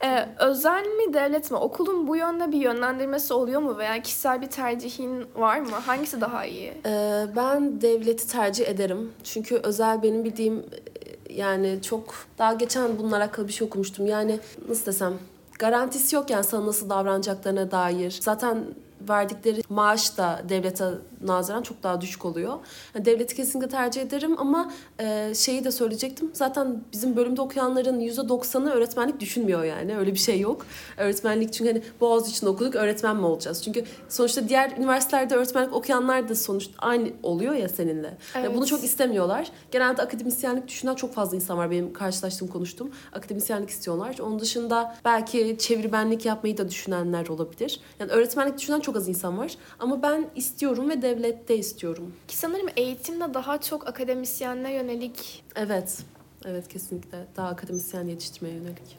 Ee, 0.03 0.29
özel 0.39 0.85
mi 0.85 1.13
devlet 1.13 1.51
mi? 1.51 1.57
Okulun 1.57 2.07
bu 2.07 2.15
yönde 2.15 2.51
bir 2.51 2.57
yönlendirmesi 2.57 3.33
oluyor 3.33 3.61
mu 3.61 3.77
veya 3.77 4.01
kişisel 4.01 4.41
bir 4.41 4.47
tercihin 4.47 5.25
var 5.35 5.59
mı? 5.59 5.71
Hangisi 5.85 6.21
daha 6.21 6.45
iyi? 6.45 6.73
Ee, 6.85 7.25
ben 7.35 7.81
devleti 7.81 8.27
tercih 8.27 8.67
ederim. 8.67 9.11
Çünkü 9.23 9.55
özel 9.63 10.03
benim 10.03 10.23
bildiğim 10.23 10.57
e, 10.59 11.33
yani 11.33 11.79
çok 11.81 12.13
daha 12.37 12.53
geçen 12.53 12.99
bununla 12.99 13.17
alakalı 13.17 13.47
bir 13.47 13.53
şey 13.53 13.67
okumuştum. 13.67 14.07
Yani 14.07 14.39
nasıl 14.69 14.85
desem 14.85 15.13
garantisi 15.59 16.15
yok 16.15 16.29
yani 16.29 16.43
sana 16.43 16.65
nasıl 16.65 16.89
davranacaklarına 16.89 17.71
dair. 17.71 18.19
Zaten 18.21 18.63
verdikleri 19.09 19.61
maaş 19.69 20.17
da 20.17 20.41
devlete 20.49 20.85
nazaran 21.21 21.61
çok 21.61 21.83
daha 21.83 22.01
düşük 22.01 22.25
oluyor. 22.25 22.53
Yani 22.95 23.05
devleti 23.05 23.35
kesinlikle 23.35 23.69
tercih 23.69 24.01
ederim 24.01 24.35
ama 24.37 24.71
e, 24.99 25.33
şeyi 25.35 25.63
de 25.63 25.71
söyleyecektim. 25.71 26.29
Zaten 26.33 26.83
bizim 26.93 27.15
bölümde 27.15 27.41
okuyanların 27.41 27.99
%90'ı 27.99 28.69
öğretmenlik 28.71 29.19
düşünmüyor 29.19 29.63
yani. 29.63 29.97
Öyle 29.97 30.13
bir 30.13 30.19
şey 30.19 30.39
yok. 30.39 30.65
Öğretmenlik 30.97 31.53
çünkü 31.53 31.71
hani 31.71 31.83
Boğaziçi'nde 32.01 32.49
okuduk 32.49 32.75
öğretmen 32.75 33.15
mi 33.15 33.25
olacağız? 33.25 33.63
Çünkü 33.63 33.83
sonuçta 34.09 34.49
diğer 34.49 34.71
üniversitelerde 34.77 35.35
öğretmenlik 35.35 35.73
okuyanlar 35.73 36.29
da 36.29 36.35
sonuçta 36.35 36.73
aynı 36.77 37.09
oluyor 37.23 37.53
ya 37.53 37.69
seninle. 37.69 38.17
Yani 38.35 38.45
Evet. 38.45 38.55
bunu 38.55 38.65
çok 38.65 38.83
istemiyorlar. 38.83 39.51
Genelde 39.71 40.01
akademisyenlik 40.01 40.67
düşünen 40.67 40.95
çok 40.95 41.13
fazla 41.13 41.35
insan 41.35 41.57
var 41.57 41.71
benim 41.71 41.93
karşılaştığım 41.93 42.47
konuştum. 42.47 42.91
Akademisyenlik 43.13 43.69
istiyorlar. 43.69 44.15
Onun 44.19 44.39
dışında 44.39 44.95
belki 45.05 45.57
çevirmenlik 45.59 46.25
yapmayı 46.25 46.57
da 46.57 46.69
düşünenler 46.69 47.27
olabilir. 47.27 47.79
Yani 47.99 48.11
öğretmenlik 48.11 48.57
düşünen 48.57 48.79
çok 48.87 48.95
az 48.95 49.07
insan 49.07 49.37
var. 49.37 49.51
Ama 49.79 50.01
ben 50.01 50.29
istiyorum 50.35 50.89
ve 50.89 51.01
devlette 51.01 51.57
istiyorum. 51.57 52.15
Ki 52.27 52.37
sanırım 52.37 52.67
eğitimde 52.77 53.33
daha 53.33 53.61
çok 53.61 53.87
akademisyenle 53.87 54.73
yönelik 54.73 55.43
Evet. 55.55 55.99
Evet 56.45 56.67
kesinlikle. 56.67 57.25
Daha 57.35 57.47
akademisyen 57.47 58.07
yetiştirmeye 58.07 58.55
yönelik. 58.55 58.97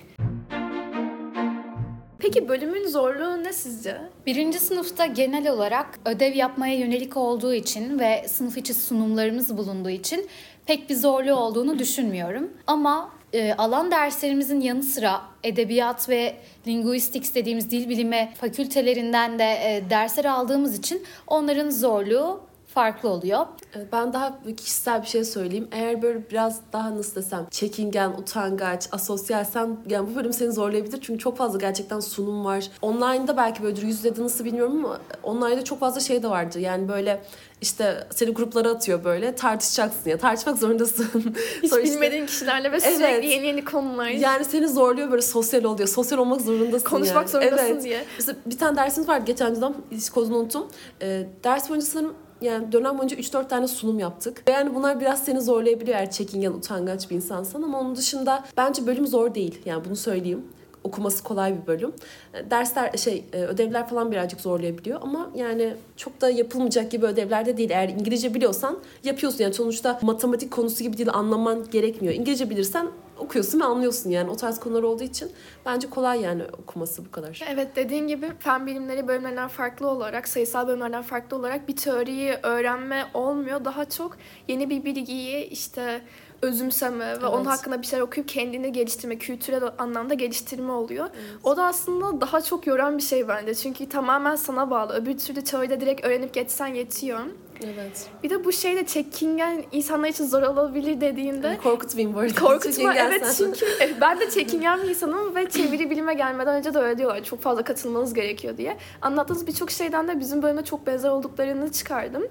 Peki 2.18 2.48
bölümün 2.48 2.88
zorluğu 2.88 3.44
ne 3.44 3.52
sizce? 3.52 4.00
Birinci 4.26 4.58
sınıfta 4.58 5.06
genel 5.06 5.52
olarak 5.52 5.98
ödev 6.04 6.34
yapmaya 6.34 6.78
yönelik 6.78 7.16
olduğu 7.16 7.54
için 7.54 7.98
ve 7.98 8.28
sınıf 8.28 8.56
içi 8.56 8.74
sunumlarımız 8.74 9.56
bulunduğu 9.56 9.90
için 9.90 10.28
pek 10.66 10.90
bir 10.90 10.94
zorluğu 10.94 11.34
olduğunu 11.34 11.78
düşünmüyorum. 11.78 12.50
Ama 12.66 13.10
e, 13.32 13.54
alan 13.54 13.90
derslerimizin 13.90 14.60
yanı 14.60 14.82
sıra 14.82 15.20
edebiyat 15.42 16.08
ve 16.08 16.36
linguistics 16.66 17.34
dediğimiz 17.34 17.70
dil 17.70 17.88
bilimi 17.88 18.32
fakültelerinden 18.40 19.38
de 19.38 19.44
e, 19.44 19.90
dersler 19.90 20.24
aldığımız 20.24 20.78
için 20.78 21.02
onların 21.26 21.70
zorluğu 21.70 22.47
farklı 22.74 23.08
oluyor. 23.08 23.46
Evet, 23.74 23.86
Ben 23.92 24.12
daha 24.12 24.38
kişisel 24.56 25.02
bir 25.02 25.06
şey 25.06 25.24
söyleyeyim. 25.24 25.68
Eğer 25.72 26.02
böyle 26.02 26.30
biraz 26.30 26.60
daha 26.72 26.96
nasıl 26.96 27.14
desem 27.14 27.46
çekingen, 27.50 28.10
utangaç, 28.10 28.88
asosyalsen 28.92 29.76
yani 29.88 30.10
bu 30.10 30.14
bölüm 30.16 30.32
seni 30.32 30.52
zorlayabilir. 30.52 31.00
Çünkü 31.00 31.18
çok 31.18 31.36
fazla 31.36 31.58
gerçekten 31.58 32.00
sunum 32.00 32.44
var. 32.44 32.64
Online'da 32.82 33.36
belki 33.36 33.62
böyledir. 33.62 33.82
Yüz 33.82 33.96
yüze 33.98 34.16
de 34.16 34.22
nasıl 34.22 34.44
bilmiyorum 34.44 34.84
ama 34.84 35.00
online'da 35.22 35.64
çok 35.64 35.80
fazla 35.80 36.00
şey 36.00 36.22
de 36.22 36.30
vardı. 36.30 36.60
Yani 36.60 36.88
böyle 36.88 37.20
işte 37.60 38.06
seni 38.10 38.30
gruplara 38.30 38.68
atıyor 38.70 39.04
böyle 39.04 39.34
tartışacaksın 39.34 40.10
ya. 40.10 40.18
Tartışmak 40.18 40.58
zorundasın. 40.58 41.34
Hiç 41.62 41.70
Sonra 41.70 41.80
işte- 41.82 41.94
bilmediğin 41.94 42.26
kişilerle 42.26 42.72
ve 42.72 42.80
sürekli 42.80 43.04
Evet. 43.04 43.24
yeni 43.24 43.46
yeni 43.46 43.64
konular. 43.64 44.06
Yani 44.08 44.44
seni 44.44 44.68
zorluyor 44.68 45.10
böyle 45.10 45.22
sosyal 45.22 45.64
oluyor. 45.64 45.88
Sosyal 45.88 46.18
olmak 46.18 46.40
zorundasın 46.40 46.86
Konuşmak 46.88 47.16
yani. 47.16 47.28
zorundasın 47.28 47.64
evet. 47.72 47.82
diye. 47.84 48.04
Mesela 48.18 48.38
bir 48.46 48.58
tane 48.58 48.76
dersimiz 48.76 49.08
vardı 49.08 49.24
geçen 49.26 49.56
dönem 49.56 49.74
hiç 49.90 50.10
kodunu 50.10 50.36
unuttum. 50.36 50.66
Ee, 51.02 51.26
ders 51.44 51.70
boyunca 51.70 51.86
sanırım 51.86 52.14
yani 52.40 52.72
dönem 52.72 52.98
boyunca 52.98 53.16
3-4 53.16 53.48
tane 53.48 53.68
sunum 53.68 53.98
yaptık. 53.98 54.42
Yani 54.48 54.74
bunlar 54.74 55.00
biraz 55.00 55.24
seni 55.24 55.40
zorlayabiliyor 55.40 55.98
eğer 55.98 56.10
çekingen, 56.10 56.52
utangaç 56.52 57.10
bir 57.10 57.16
insansan 57.16 57.62
ama 57.62 57.80
onun 57.80 57.96
dışında 57.96 58.44
bence 58.56 58.86
bölüm 58.86 59.06
zor 59.06 59.34
değil. 59.34 59.62
Yani 59.64 59.84
bunu 59.84 59.96
söyleyeyim. 59.96 60.44
Okuması 60.84 61.24
kolay 61.24 61.62
bir 61.62 61.66
bölüm. 61.66 61.92
Ee, 62.34 62.50
Dersler 62.50 62.92
şey 62.92 63.24
e, 63.32 63.44
ödevler 63.44 63.88
falan 63.88 64.12
birazcık 64.12 64.40
zorlayabiliyor 64.40 64.98
ama 65.02 65.30
yani 65.34 65.74
çok 65.96 66.20
da 66.20 66.30
yapılmayacak 66.30 66.90
gibi 66.90 67.06
ödevler 67.06 67.46
de 67.46 67.56
değil. 67.56 67.70
Eğer 67.70 67.88
İngilizce 67.88 68.34
biliyorsan 68.34 68.78
yapıyorsun 69.04 69.44
yani 69.44 69.54
sonuçta 69.54 69.98
matematik 70.02 70.50
konusu 70.50 70.84
gibi 70.84 70.98
değil 70.98 71.10
anlaman 71.12 71.70
gerekmiyor. 71.70 72.14
İngilizce 72.14 72.50
bilirsen 72.50 72.86
okuyorsun 73.18 73.60
ve 73.60 73.64
anlıyorsun 73.64 74.10
yani 74.10 74.30
o 74.30 74.36
tarz 74.36 74.60
konular 74.60 74.82
olduğu 74.82 75.02
için 75.02 75.30
bence 75.66 75.90
kolay 75.90 76.20
yani 76.20 76.42
okuması 76.62 77.04
bu 77.04 77.10
kadar. 77.10 77.40
Evet 77.50 77.76
dediğin 77.76 78.08
gibi 78.08 78.32
fen 78.38 78.66
bilimleri 78.66 79.08
bölümlerinden 79.08 79.48
farklı 79.48 79.88
olarak, 79.88 80.28
sayısal 80.28 80.68
bölümlerden 80.68 81.02
farklı 81.02 81.36
olarak 81.36 81.68
bir 81.68 81.76
teoriyi 81.76 82.34
öğrenme 82.42 83.06
olmuyor. 83.14 83.64
Daha 83.64 83.84
çok 83.84 84.16
yeni 84.48 84.70
bir 84.70 84.84
bilgiyi 84.84 85.44
işte 85.44 86.02
özümseme 86.42 87.22
ve 87.22 87.26
onun 87.26 87.44
Evet. 87.44 87.58
hakkında 87.58 87.82
bir 87.82 87.86
şeyler 87.86 88.04
okuyup 88.04 88.28
kendini 88.28 88.72
geliştirme, 88.72 89.18
kültürel 89.18 89.62
anlamda 89.78 90.14
geliştirme 90.14 90.72
oluyor. 90.72 91.06
O 91.44 91.56
da 91.56 91.64
aslında 91.64 92.20
daha 92.20 92.40
çok 92.40 92.66
yoran 92.66 92.98
bir 92.98 93.02
şey 93.02 93.28
bence. 93.28 93.54
Çünkü 93.54 93.88
tamamen 93.88 94.36
sana 94.36 94.70
bağlı. 94.70 94.94
Öbür 94.94 95.18
türlü 95.18 95.44
teoride 95.44 95.80
direkt 95.80 96.04
öğrenip 96.04 96.34
geçsen 96.34 96.66
yetiyor. 96.66 97.20
Evet. 97.64 98.06
Bir 98.22 98.30
de 98.30 98.44
bu 98.44 98.52
şey 98.52 98.76
de 98.76 98.86
çekingen 98.86 99.64
insanlar 99.72 100.08
için 100.08 100.26
zor 100.26 100.42
olabilir 100.42 101.00
dediğinde 101.00 101.58
Korkutmayayım 101.62 102.16
bu 102.16 102.20
arada. 102.20 102.34
Korkutma 102.40 102.94
evet 102.94 103.34
çünkü 103.38 103.66
e, 103.66 104.00
ben 104.00 104.20
de 104.20 104.30
çekingen 104.30 104.82
bir 104.82 104.88
insanım 104.88 105.34
ve 105.34 105.50
çeviri 105.50 105.90
bilime 105.90 106.14
gelmeden 106.14 106.54
önce 106.56 106.74
de 106.74 106.78
öyle 106.78 106.98
diyorlar. 106.98 107.24
Çok 107.24 107.42
fazla 107.42 107.64
katılmanız 107.64 108.14
gerekiyor 108.14 108.56
diye. 108.56 108.76
Anlattığınız 109.02 109.46
birçok 109.46 109.70
şeyden 109.70 110.08
de 110.08 110.20
bizim 110.20 110.42
bölüme 110.42 110.64
çok 110.64 110.86
benzer 110.86 111.08
olduklarını 111.08 111.72
çıkardım. 111.72 112.22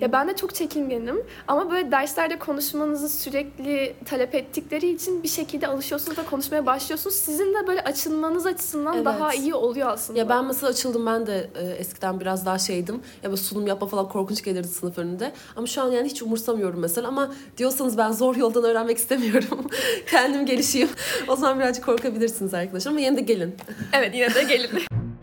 Ya 0.00 0.12
ben 0.12 0.28
de 0.28 0.36
çok 0.36 0.54
çekingenim 0.54 1.22
ama 1.48 1.70
böyle 1.70 1.90
derslerde 1.90 2.38
konuşmanızı 2.38 3.08
sürekli 3.08 3.94
talep 4.04 4.34
ettikleri 4.34 4.88
için 4.90 5.22
bir 5.22 5.28
şekilde 5.28 5.66
alışıyorsunuz 5.66 6.18
ve 6.18 6.24
konuşmaya 6.24 6.66
başlıyorsunuz. 6.66 7.16
Sizin 7.16 7.54
de 7.54 7.66
böyle 7.66 7.80
açılmanız 7.80 8.46
açısından 8.46 8.94
Evet. 8.94 9.06
daha 9.06 9.34
iyi 9.34 9.54
oluyor 9.54 9.88
aslında. 9.88 10.18
Ya 10.18 10.28
ben 10.28 10.44
mesela 10.44 10.70
açıldım 10.70 11.06
ben 11.06 11.26
de 11.26 11.50
e, 11.54 11.64
eskiden 11.66 12.20
biraz 12.20 12.46
daha 12.46 12.58
şeydim. 12.58 12.94
Ya 13.22 13.30
böyle 13.30 13.36
sunum 13.42 13.66
yapma 13.66 13.86
falan 13.86 14.08
korkunç 14.08 14.44
gelirdi 14.44 14.68
sınıf 14.76 14.98
önünde. 14.98 15.32
Ama 15.56 15.66
şu 15.66 15.82
an 15.82 15.90
yani 15.90 16.08
hiç 16.08 16.22
umursamıyorum 16.22 16.80
mesela. 16.80 17.08
Ama 17.08 17.32
diyorsanız 17.58 17.98
ben 17.98 18.12
zor 18.12 18.36
yoldan 18.36 18.64
öğrenmek 18.64 18.98
istemiyorum. 18.98 19.66
Kendim 20.10 20.46
gelişeyim. 20.46 20.88
O 21.28 21.36
zaman 21.36 21.58
birazcık 21.58 21.84
korkabilirsiniz 21.84 22.54
arkadaşlar 22.54 22.90
ama 22.90 23.00
yine 23.00 23.16
de 23.16 23.20
gelin. 23.20 23.54
Evet 23.92 24.14
yine 24.14 24.34
de 24.34 24.42
gelin. 24.42 24.70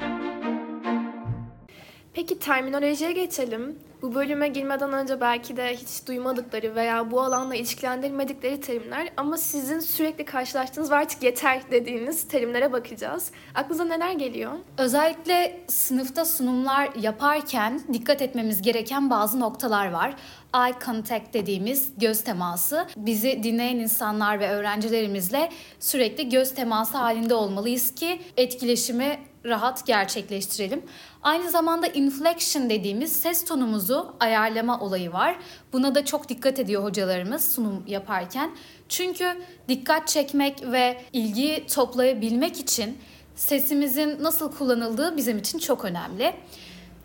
Peki 2.14 2.40
terminolojiye 2.40 3.12
geçelim. 3.12 3.80
Bu 4.02 4.16
bölüme 4.16 4.48
girmeden 4.48 4.94
önce 4.94 5.22
belki 5.22 5.58
de 5.58 5.76
hiç 5.76 6.08
duymadıkları 6.08 6.76
veya 6.76 7.12
bu 7.12 7.22
alanla 7.22 7.56
ilişkilendirmedikleri 7.56 8.62
terimler 8.62 9.10
ama 9.18 9.38
sizin 9.38 9.80
sürekli 9.80 10.26
karşılaştığınız 10.26 10.92
ve 10.92 10.96
artık 10.96 11.24
yeter 11.24 11.62
dediğiniz 11.72 12.28
terimlere 12.28 12.72
bakacağız. 12.72 13.32
Aklınıza 13.56 13.86
neler 13.86 14.12
geliyor? 14.12 14.52
Özellikle 14.78 15.66
sınıfta 15.68 16.26
sunumlar 16.26 16.90
yaparken 17.02 17.82
dikkat 17.94 18.22
etmemiz 18.22 18.62
gereken 18.62 19.10
bazı 19.10 19.40
noktalar 19.40 19.92
var. 19.92 20.16
Eye 20.56 20.74
contact 20.86 21.34
dediğimiz 21.34 21.92
göz 21.98 22.24
teması. 22.24 22.88
Bizi 22.98 23.44
dinleyen 23.44 23.76
insanlar 23.76 24.40
ve 24.40 24.50
öğrencilerimizle 24.50 25.50
sürekli 25.80 26.30
göz 26.30 26.54
teması 26.54 26.98
halinde 26.98 27.36
olmalıyız 27.36 27.96
ki 27.96 28.22
etkileşimi 28.38 29.20
rahat 29.46 29.86
gerçekleştirelim. 29.86 30.84
Aynı 31.24 31.50
zamanda 31.50 31.88
inflection 31.88 32.70
dediğimiz 32.70 33.12
ses 33.12 33.46
tonumuzu 33.46 34.16
ayarlama 34.20 34.80
olayı 34.80 35.14
var. 35.14 35.40
Buna 35.74 35.96
da 35.96 36.06
çok 36.06 36.30
dikkat 36.30 36.60
ediyor 36.60 36.84
hocalarımız 36.84 37.52
sunum 37.52 37.84
yaparken. 37.88 38.56
Çünkü 38.90 39.42
dikkat 39.68 40.08
çekmek 40.08 40.72
ve 40.72 41.02
ilgiyi 41.14 41.68
toplayabilmek 41.68 42.60
için 42.60 42.98
sesimizin 43.36 44.24
nasıl 44.24 44.52
kullanıldığı 44.52 45.18
bizim 45.18 45.38
için 45.38 45.60
çok 45.60 45.86
önemli. 45.86 46.34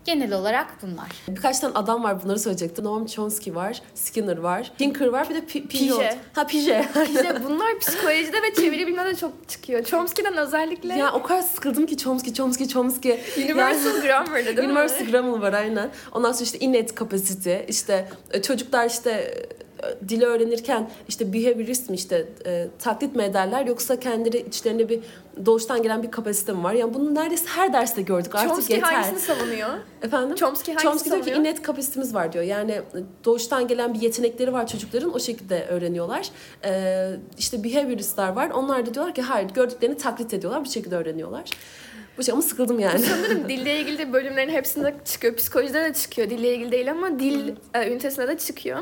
Genel 0.09 0.33
olarak 0.33 0.67
bunlar. 0.81 1.07
Birkaç 1.27 1.59
tane 1.59 1.73
adam 1.73 2.03
var 2.03 2.23
bunları 2.23 2.39
söyleyecektim. 2.39 2.85
Noam 2.85 3.05
Chomsky 3.05 3.55
var, 3.55 3.81
Skinner 3.95 4.37
var, 4.37 4.71
Pinker 4.77 5.07
var 5.07 5.29
bir 5.29 5.35
de 5.35 5.41
P- 5.41 5.63
Piaget. 5.63 5.69
Piaget. 5.97 6.17
Ha 6.33 6.47
Piaget. 6.47 7.09
İşte 7.09 7.37
bunlar 7.45 7.79
psikolojide 7.79 8.41
ve 8.41 8.53
çeviri 8.55 8.87
bilimde 8.87 9.05
de 9.05 9.15
çok 9.15 9.31
çıkıyor. 9.49 9.83
Chomsky'den 9.85 10.37
özellikle 10.37 10.93
ya 10.95 11.13
o 11.13 11.23
kadar 11.23 11.41
sıkıldım 11.41 11.85
ki 11.85 11.97
Chomsky, 11.97 12.33
Chomsky, 12.33 12.69
Chomsky. 12.69 13.19
Universal 13.37 14.01
Grammar'da 14.01 14.45
değil 14.45 14.57
mi? 14.57 14.65
Universal 14.65 15.05
Grammar 15.05 15.39
var 15.39 15.53
aynen. 15.53 15.89
Ondan 16.11 16.31
sonra 16.31 16.43
işte 16.43 16.59
innate 16.59 16.95
capacity, 16.99 17.55
işte 17.67 18.09
e, 18.31 18.41
çocuklar 18.41 18.85
işte 18.85 19.33
dili 20.09 20.25
öğrenirken 20.25 20.89
işte 21.07 21.33
behaviorist 21.33 21.89
mi 21.89 21.95
işte 21.95 22.25
e, 22.45 22.67
taklit 22.79 23.15
mi 23.15 23.23
ederler 23.23 23.65
yoksa 23.65 23.99
kendileri 23.99 24.47
içlerinde 24.47 24.89
bir 24.89 24.99
doğuştan 25.45 25.83
gelen 25.83 26.03
bir 26.03 26.11
kapasite 26.11 26.53
mi 26.53 26.63
var? 26.63 26.73
Yani 26.73 26.93
bunu 26.93 27.15
neredeyse 27.15 27.45
her 27.47 27.73
derste 27.73 28.01
gördük 28.01 28.35
artık 28.35 28.49
Chomsky 28.49 28.75
yeter. 28.79 28.93
hangisini 28.93 29.19
savunuyor? 29.19 29.69
Efendim? 30.01 30.35
Chomsky 30.35 30.77
hangisini 30.77 30.91
Chomsky 30.91 31.25
diyor 31.25 31.35
ki 31.35 31.41
innate 31.41 31.61
kapasitemiz 31.61 32.13
var 32.13 32.33
diyor. 32.33 32.43
Yani 32.43 32.81
doğuştan 33.25 33.67
gelen 33.67 33.93
bir 33.93 34.01
yetenekleri 34.01 34.53
var 34.53 34.67
çocukların 34.67 35.13
o 35.13 35.19
şekilde 35.19 35.65
öğreniyorlar. 35.65 36.29
Ee, 36.65 37.11
işte 37.37 37.63
behavioristler 37.63 38.29
var. 38.29 38.49
Onlar 38.49 38.85
da 38.85 38.93
diyorlar 38.93 39.15
ki 39.15 39.21
hayır 39.21 39.49
gördüklerini 39.49 39.97
taklit 39.97 40.33
ediyorlar 40.33 40.63
bir 40.63 40.69
şekilde 40.69 40.95
öğreniyorlar. 40.95 41.43
Bu 42.17 42.23
şey 42.23 42.33
ama 42.33 42.41
sıkıldım 42.41 42.79
yani. 42.79 42.99
Sanırım 42.99 43.49
dille 43.49 43.79
ilgili 43.79 43.97
de 43.97 44.13
bölümlerin 44.13 44.49
hepsinde 44.49 44.95
çıkıyor. 45.05 45.35
Psikolojide 45.35 45.83
de 45.83 45.93
çıkıyor. 45.93 46.29
Dille 46.29 46.55
ilgili 46.55 46.71
değil 46.71 46.91
ama 46.91 47.19
dil 47.19 47.53
e, 47.73 47.91
ünitesinde 47.91 48.27
de 48.27 48.37
çıkıyor. 48.37 48.79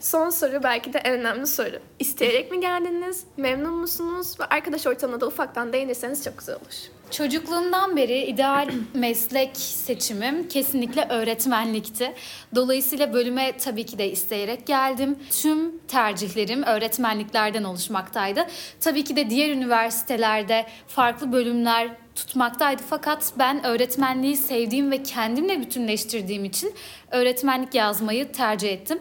Son 0.00 0.30
soru 0.30 0.62
belki 0.62 0.92
de 0.92 0.98
en 0.98 1.12
önemli 1.20 1.46
soru. 1.46 1.78
İsteyerek 1.98 2.50
mi 2.50 2.60
geldiniz? 2.60 3.24
Memnun 3.36 3.74
musunuz? 3.74 4.40
Ve 4.40 4.44
arkadaş 4.44 4.86
ortamına 4.86 5.20
da 5.20 5.26
ufaktan 5.26 5.72
değinirseniz 5.72 6.24
çok 6.24 6.38
güzel 6.38 6.54
olur. 6.54 6.74
Çocukluğumdan 7.10 7.96
beri 7.96 8.18
ideal 8.18 8.70
meslek 8.94 9.56
seçimim 9.56 10.48
kesinlikle 10.48 11.06
öğretmenlikti. 11.08 12.14
Dolayısıyla 12.54 13.12
bölüme 13.12 13.56
tabii 13.58 13.86
ki 13.86 13.98
de 13.98 14.10
isteyerek 14.10 14.66
geldim. 14.66 15.18
Tüm 15.30 15.78
tercihlerim 15.78 16.62
öğretmenliklerden 16.62 17.64
oluşmaktaydı. 17.64 18.46
Tabii 18.80 19.04
ki 19.04 19.16
de 19.16 19.30
diğer 19.30 19.50
üniversitelerde 19.50 20.66
farklı 20.86 21.32
bölümler 21.32 21.88
tutmaktaydı 22.14 22.82
fakat 22.90 23.32
ben 23.38 23.66
öğretmenliği 23.66 24.36
sevdiğim 24.36 24.90
ve 24.90 25.02
kendimle 25.02 25.60
bütünleştirdiğim 25.60 26.44
için 26.44 26.74
öğretmenlik 27.10 27.74
yazmayı 27.74 28.32
tercih 28.32 28.72
ettim. 28.72 28.98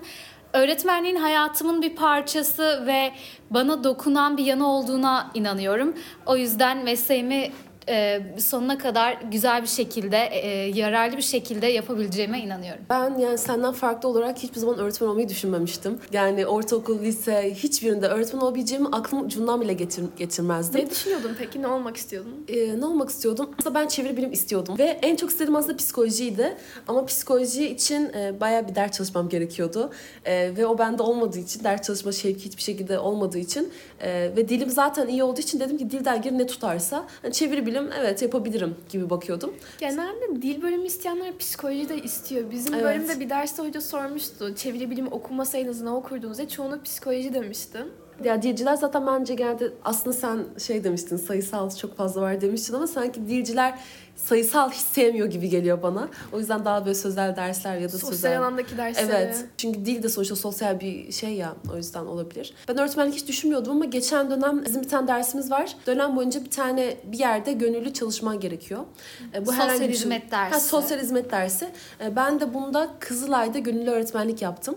Öğretmenliğin 0.58 1.16
hayatımın 1.16 1.82
bir 1.82 1.96
parçası 1.96 2.84
ve 2.88 3.12
bana 3.52 3.84
dokunan 3.84 4.38
bir 4.38 4.46
yanı 4.46 4.68
olduğuna 4.68 5.32
inanıyorum. 5.34 5.94
O 6.26 6.38
yüzden 6.38 6.78
mesleğimi 6.78 7.52
e, 7.90 8.22
sonuna 8.40 8.78
kadar 8.78 9.18
güzel 9.32 9.62
bir 9.62 9.68
şekilde, 9.68 10.18
e, 10.18 10.50
yararlı 10.68 11.18
bir 11.18 11.22
şekilde 11.22 11.68
yapabileceğime 11.68 12.40
inanıyorum. 12.40 12.82
Ben 12.90 13.18
yani 13.18 13.38
senden 13.38 13.74
farklı 13.74 14.10
olarak 14.10 14.38
hiçbir 14.38 14.60
zaman 14.60 14.78
öğretmen 14.78 15.08
olmayı 15.08 15.30
düşünmemiştim. 15.30 16.00
Yani 16.12 16.46
ortaokul, 16.46 17.00
lise 17.00 17.54
hiçbirinde 17.56 18.08
öğretmen 18.08 18.42
olabileceğimi 18.42 18.88
aklım 18.88 19.26
ucundan 19.26 19.62
bile 19.62 19.74
getir, 19.74 20.06
getirmezdim. 20.18 20.82
Ne 20.82 20.90
düşünüyordun 20.90 21.36
peki? 21.40 21.62
Ne 21.62 21.68
olmak 21.68 21.98
istiyordun? 21.98 22.46
Ee, 22.48 22.80
ne 22.80 22.86
olmak 22.86 23.10
istiyordum? 23.10 23.50
Aslında 23.60 23.76
ben 23.76 23.88
çeviri 23.88 24.18
bilim 24.18 24.32
istiyordum. 24.32 24.78
Ve 24.78 25.00
en 25.02 25.16
çok 25.16 25.30
istediğim 25.30 25.56
aslında 25.56 25.78
psikolojiydi. 25.78 26.58
Ama 26.88 27.06
psikoloji 27.06 27.70
için 27.70 28.14
e, 28.14 28.40
bayağı 28.40 28.68
bir 28.68 28.76
ders 28.76 28.92
çalışmam 28.92 29.30
gerekiyordu. 29.30 29.92
E, 30.26 30.56
ve 30.58 30.66
o 30.66 30.78
bende 30.78 31.04
olmadığı 31.04 31.40
için, 31.40 31.64
ders 31.64 31.82
çalışma 31.82 32.12
şevki 32.12 32.46
hiçbir 32.46 32.62
şekilde 32.62 33.00
olmadığı 33.00 33.38
için 33.38 33.72
e, 34.02 34.32
ve 34.38 34.50
dilim 34.50 34.70
zaten 34.70 35.08
iyi 35.08 35.24
olduğu 35.24 35.42
için 35.42 35.60
dedim 35.60 35.78
ki 35.78 35.92
dilden 35.92 36.22
gir 36.22 36.32
ne 36.32 36.48
tutarsa. 36.48 37.08
Hani 37.22 37.34
çeviri 37.34 37.66
bilim 37.66 37.77
evet 38.00 38.22
yapabilirim 38.22 38.76
gibi 38.90 39.10
bakıyordum. 39.10 39.54
Genelde 39.78 40.42
dil 40.42 40.62
bölümü 40.62 40.86
isteyenler 40.86 41.38
psikoloji 41.38 41.90
de 41.90 41.98
istiyor. 42.02 42.52
Bizim 42.52 42.74
Evet. 42.74 42.84
bölümde 42.86 43.20
bir 43.20 43.30
derste 43.30 43.62
hoca 43.64 43.82
sormuştu. 43.82 44.56
Çeviri 44.56 44.90
bilimi 44.92 45.10
okumasaydınız 45.10 45.82
ne 45.82 45.90
okurdunuz 45.90 46.38
diye. 46.38 46.48
Çoğunluk 46.50 46.86
psikoloji 46.86 47.34
demişti. 47.34 47.80
Ya 48.24 48.42
dilciler 48.42 48.76
zaten 48.76 49.08
bence 49.08 49.36
genelde 49.36 49.74
aslında 49.84 50.14
sen 50.18 50.46
şey 50.60 50.84
demiştin 50.84 51.18
sayısal 51.18 51.70
çok 51.76 51.98
fazla 51.98 52.22
var 52.22 52.42
demiştin 52.42 52.74
ama 52.74 52.88
sanki 52.88 53.28
dilciler 53.28 53.80
sayısal 54.18 54.72
hiç 54.72 54.80
sevmiyor 54.82 55.28
gibi 55.28 55.50
geliyor 55.50 55.84
bana. 55.84 56.08
O 56.34 56.40
yüzden 56.40 56.66
daha 56.66 56.86
böyle 56.86 56.96
sözel 56.96 57.36
dersler 57.36 57.78
ya 57.78 57.88
da 57.88 57.90
Sosyal 57.90 58.12
sözel 58.12 58.40
alandaki 58.40 58.78
dersleri. 58.78 59.08
Evet. 59.12 59.46
Çünkü 59.58 59.86
dil 59.86 60.04
de 60.04 60.10
sonuçta 60.10 60.36
sosyal 60.36 60.80
bir 60.80 61.12
şey 61.12 61.34
ya. 61.34 61.54
O 61.74 61.78
yüzden 61.78 62.06
olabilir. 62.06 62.54
Ben 62.68 62.78
öğretmenlik 62.78 63.16
hiç 63.16 63.28
düşünmüyordum 63.28 63.72
ama 63.72 63.86
geçen 63.86 64.32
dönem 64.32 64.66
bizim 64.66 64.82
bir 64.84 64.90
tane 64.90 65.08
dersimiz 65.08 65.52
var. 65.52 65.76
Dönem 65.88 66.16
boyunca 66.16 66.46
bir 66.46 66.50
tane 66.52 66.98
bir 67.04 67.20
yerde 67.20 67.54
gönüllü 67.54 67.94
çalışman 67.94 68.40
gerekiyor. 68.40 68.82
E, 69.34 69.40
Sosyal 69.46 69.54
herhangi 69.56 69.80
bir 69.82 69.86
şey- 69.86 69.94
hizmet 69.94 70.32
dersi. 70.32 70.54
Ha, 70.54 70.60
sosyal 70.60 71.00
hizmet 71.00 71.32
dersi. 71.32 71.70
E, 72.02 72.16
Ben 72.16 72.40
de 72.40 72.54
bunda 72.54 72.90
Kızılay'da 73.00 73.60
gönüllü 73.60 73.90
öğretmenlik 73.90 74.42
yaptım. 74.42 74.76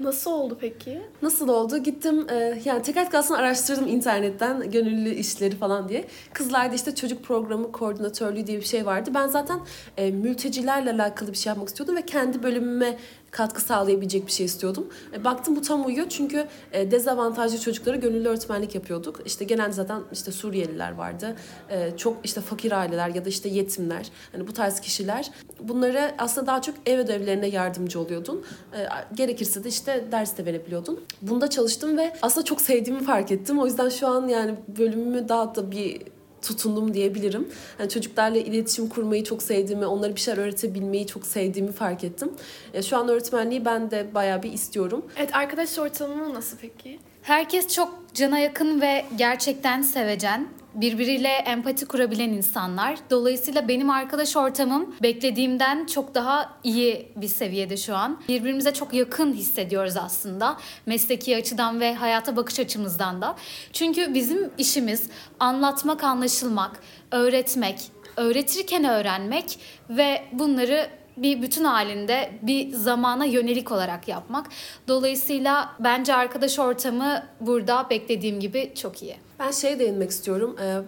Nasıl 0.00 0.30
oldu 0.30 0.58
peki? 0.60 1.02
Nasıl 1.22 1.48
oldu? 1.48 1.78
Gittim 1.78 2.26
e, 2.30 2.60
yani 2.64 2.82
teker 2.82 3.10
kalsın 3.10 3.34
araştırdım 3.34 3.88
internetten 3.88 4.70
gönüllü 4.70 5.14
işleri 5.14 5.56
falan 5.56 5.88
diye. 5.88 6.04
Kızılay'da 6.32 6.74
işte 6.74 6.94
çocuk 6.94 7.24
programı 7.24 7.72
koordinatörlüğü 7.72 8.46
diye 8.46 8.58
bir 8.58 8.64
şey 8.64 8.86
vardı. 8.86 9.10
Ben 9.14 9.26
zaten 9.28 9.60
e, 9.96 10.10
mültecilerle 10.10 10.90
alakalı 10.90 11.32
bir 11.32 11.36
şey 11.36 11.50
yapmak 11.50 11.68
istiyordum 11.68 11.96
ve 11.96 12.02
kendi 12.02 12.42
bölümüme 12.42 12.96
katkı 13.30 13.62
sağlayabilecek 13.62 14.26
bir 14.26 14.32
şey 14.32 14.46
istiyordum. 14.46 14.88
E, 15.14 15.24
baktım 15.24 15.56
bu 15.56 15.62
tam 15.62 15.86
uyuyor 15.86 16.08
çünkü 16.08 16.46
e, 16.72 16.90
dezavantajlı 16.90 17.60
çocuklara 17.60 17.96
gönüllü 17.96 18.28
öğretmenlik 18.28 18.74
yapıyorduk. 18.74 19.20
İşte 19.24 19.44
genelde 19.44 19.72
zaten 19.72 20.02
işte 20.12 20.32
Suriyeliler 20.32 20.92
vardı. 20.92 21.36
E, 21.68 21.96
çok 21.96 22.16
işte 22.24 22.40
fakir 22.40 22.72
aileler 22.72 23.08
ya 23.08 23.24
da 23.24 23.28
işte 23.28 23.48
yetimler. 23.48 24.10
Hani 24.32 24.48
bu 24.48 24.52
tarz 24.52 24.80
kişiler. 24.80 25.30
Bunlara 25.60 26.14
aslında 26.18 26.46
daha 26.46 26.62
çok 26.62 26.74
ev 26.86 26.98
ödevlerine 26.98 27.46
yardımcı 27.46 28.00
oluyordun. 28.00 28.44
E, 28.72 28.86
gerekirse 29.14 29.64
de 29.64 29.68
işte 29.68 30.04
ders 30.12 30.38
de 30.38 30.44
verebiliyordun. 30.46 31.00
Bunda 31.22 31.50
çalıştım 31.50 31.98
ve 31.98 32.12
aslında 32.22 32.44
çok 32.44 32.60
sevdiğimi 32.60 33.04
fark 33.04 33.32
ettim. 33.32 33.58
O 33.58 33.66
yüzden 33.66 33.88
şu 33.88 34.08
an 34.08 34.28
yani 34.28 34.54
bölümümü 34.78 35.28
daha 35.28 35.54
da 35.54 35.70
bir 35.70 36.02
tutundum 36.42 36.94
diyebilirim. 36.94 37.48
Yani 37.78 37.90
çocuklarla 37.90 38.38
iletişim 38.38 38.88
kurmayı 38.88 39.24
çok 39.24 39.42
sevdiğimi, 39.42 39.86
onlara 39.86 40.14
bir 40.14 40.20
şeyler 40.20 40.42
öğretebilmeyi 40.42 41.06
çok 41.06 41.26
sevdiğimi 41.26 41.72
fark 41.72 42.04
ettim. 42.04 42.32
E, 42.74 42.82
şu 42.82 42.96
an 42.96 43.08
öğretmenliği 43.08 43.64
ben 43.64 43.90
de 43.90 44.14
bayağı 44.14 44.42
bir 44.42 44.52
istiyorum. 44.52 45.04
Evet 45.16 45.36
arkadaş 45.36 45.78
ortamı 45.78 46.34
nasıl 46.34 46.56
peki? 46.56 46.98
Herkes 47.22 47.68
çok 47.74 47.94
cana 48.14 48.38
yakın 48.38 48.80
ve 48.80 49.04
gerçekten 49.16 49.82
sevecen. 49.82 50.48
Birbiriyle 50.74 51.28
empati 51.28 51.86
kurabilen 51.86 52.28
insanlar. 52.28 52.98
Dolayısıyla 53.10 53.68
benim 53.68 53.90
arkadaş 53.90 54.36
ortamım 54.36 54.94
beklediğimden 55.02 55.86
çok 55.86 56.14
daha 56.14 56.58
iyi 56.64 57.12
bir 57.16 57.28
seviyede 57.28 57.76
şu 57.76 57.96
an. 57.96 58.20
Birbirimize 58.28 58.72
çok 58.72 58.94
yakın 58.94 59.32
hissediyoruz 59.32 59.96
aslında. 59.96 60.56
Mesleki 60.86 61.36
açıdan 61.36 61.80
ve 61.80 61.94
hayata 61.94 62.36
bakış 62.36 62.60
açımızdan 62.60 63.22
da. 63.22 63.36
Çünkü 63.72 64.14
bizim 64.14 64.50
işimiz 64.58 65.10
anlatmak, 65.40 66.04
anlaşılmak, 66.04 66.80
öğretmek, 67.10 67.78
öğretirken 68.16 68.84
öğrenmek 68.84 69.58
ve 69.90 70.24
bunları 70.32 70.90
bir 71.16 71.42
bütün 71.42 71.64
halinde 71.64 72.30
bir 72.42 72.72
zamana 72.72 73.24
yönelik 73.24 73.72
olarak 73.72 74.08
yapmak. 74.08 74.46
Dolayısıyla 74.88 75.72
bence 75.80 76.14
arkadaş 76.14 76.58
ortamı 76.58 77.22
burada 77.40 77.86
beklediğim 77.90 78.40
gibi 78.40 78.72
çok 78.74 79.02
iyi. 79.02 79.29
Ben 79.40 79.50
şeye 79.50 79.78
değinmek 79.78 80.10
istiyorum. 80.10 80.56
Ee, 80.62 80.78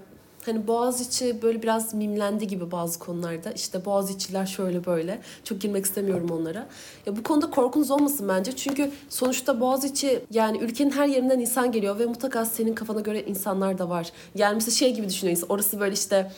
hani 0.46 0.66
Boğaziçi 0.66 1.42
böyle 1.42 1.62
biraz 1.62 1.94
mimlendi 1.94 2.46
gibi 2.46 2.70
bazı 2.70 2.98
konularda. 2.98 3.52
İşte 3.52 3.84
Boğaziçi'ler 3.84 4.46
şöyle 4.46 4.84
böyle. 4.84 5.20
Çok 5.44 5.60
girmek 5.60 5.84
istemiyorum 5.84 6.30
onlara. 6.30 6.66
Ya 7.06 7.16
bu 7.16 7.22
konuda 7.22 7.50
korkunuz 7.50 7.90
olmasın 7.90 8.28
bence. 8.28 8.56
Çünkü 8.56 8.90
sonuçta 9.08 9.60
Boğaziçi 9.60 10.24
yani 10.30 10.58
ülkenin 10.58 10.90
her 10.90 11.06
yerinden 11.06 11.40
insan 11.40 11.72
geliyor 11.72 11.98
ve 11.98 12.06
mutlaka 12.06 12.44
senin 12.44 12.74
kafana 12.74 13.00
göre 13.00 13.22
insanlar 13.22 13.78
da 13.78 13.88
var. 13.88 14.12
Yani 14.34 14.54
mesela 14.54 14.70
şey 14.70 14.94
gibi 14.94 15.08
düşünüyor. 15.08 15.38
Orası 15.48 15.80
böyle 15.80 15.94
işte 15.94 16.32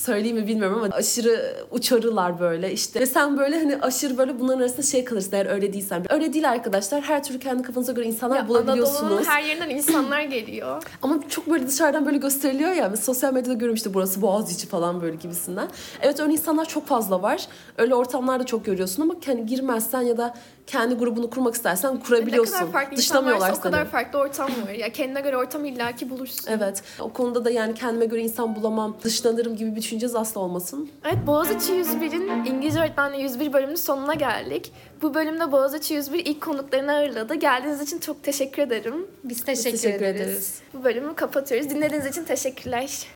söyleyeyim 0.00 0.36
mi 0.36 0.46
bilmiyorum 0.46 0.78
ama 0.82 0.94
aşırı 0.94 1.56
uçarılar 1.70 2.40
böyle 2.40 2.72
işte. 2.72 3.00
Ve 3.00 3.06
sen 3.06 3.38
böyle 3.38 3.58
hani 3.58 3.76
aşırı 3.82 4.18
böyle 4.18 4.40
bunların 4.40 4.60
arasında 4.60 4.82
şey 4.82 5.04
kalırsın 5.04 5.32
eğer 5.32 5.46
öyle 5.46 5.72
değilsen. 5.72 6.12
Öyle 6.12 6.32
değil 6.32 6.50
arkadaşlar. 6.50 7.02
Her 7.02 7.24
türlü 7.24 7.38
kendi 7.38 7.62
kafanıza 7.62 7.92
göre 7.92 8.06
insanlar 8.06 8.36
Ya 8.36 8.48
bulabiliyorsunuz. 8.48 9.02
Anadolu'nun 9.02 9.24
her 9.24 9.42
yerinden 9.42 9.70
insanlar 9.70 10.22
geliyor. 10.22 10.82
Ama 11.02 11.28
çok 11.28 11.50
böyle 11.50 11.66
dışarıdan 11.66 12.06
böyle 12.06 12.18
gösteriliyor 12.18 12.70
ya. 12.72 12.88
Mesela 12.88 12.96
sosyal 13.14 13.32
medyada 13.32 13.52
görüyorum 13.52 13.74
işte 13.74 13.94
burası 13.94 14.22
Boğaziçi 14.22 14.66
falan 14.66 15.02
böyle 15.02 15.16
gibisinden. 15.16 15.68
Evet 16.00 16.20
öyle 16.20 16.32
insanlar 16.32 16.64
çok 16.64 16.86
fazla 16.86 17.22
var. 17.22 17.46
Öyle 17.78 17.94
ortamlarda 17.94 18.46
çok 18.46 18.64
görüyorsun 18.64 19.02
ama 19.02 19.14
hani 19.26 19.46
girmezsen 19.46 20.02
ya 20.02 20.16
da 20.16 20.34
kendi 20.70 20.94
grubunu 20.94 21.30
kurmak 21.30 21.54
istersen 21.54 21.94
ne 21.96 22.00
kurabiliyorsun. 22.00 22.52
kadar 22.52 22.72
farklı 22.72 22.96
Dışlamıyorlar 22.96 23.48
varsa 23.48 23.60
o 23.60 23.62
kadar 23.62 23.78
seni. 23.82 23.90
farklı 23.90 24.18
ortam 24.18 24.48
var. 24.66 24.72
Ya 24.72 24.92
kendine 24.92 25.20
göre 25.20 25.36
ortamı 25.36 25.68
illaki 25.68 26.10
bulursun. 26.10 26.44
Evet. 26.50 26.82
O 27.00 27.12
konuda 27.12 27.44
da 27.44 27.50
yani 27.50 27.74
kendime 27.74 28.06
göre 28.06 28.20
insan 28.20 28.56
bulamam, 28.56 28.96
dışlanırım 29.04 29.56
gibi 29.56 29.70
bir 29.76 29.82
düşünceniz 29.82 30.16
asla 30.16 30.40
olmasın. 30.40 30.90
Evet 31.04 31.26
Boğaziçi 31.26 31.72
101'in 31.72 32.44
İngilizce 32.44 32.80
öğretmenliği 32.80 33.22
101 33.22 33.52
bölümünün 33.52 33.76
sonuna 33.76 34.14
geldik. 34.14 34.72
Bu 35.02 35.14
bölümde 35.14 35.52
Boğaziçi 35.52 35.94
101 35.94 36.26
ilk 36.26 36.40
konuklarını 36.40 36.92
ağırladı. 36.92 37.34
Geldiğiniz 37.34 37.80
için 37.80 37.98
çok 37.98 38.22
teşekkür 38.22 38.62
ederim. 38.62 39.06
Biz 39.24 39.44
teşekkür, 39.44 39.70
teşekkür 39.78 40.04
ederiz. 40.04 40.20
ederiz. 40.30 40.58
Bu 40.74 40.84
bölümü 40.84 41.14
kapatıyoruz. 41.14 41.70
Dinlediğiniz 41.70 42.06
için 42.06 42.24
teşekkürler. 42.24 43.06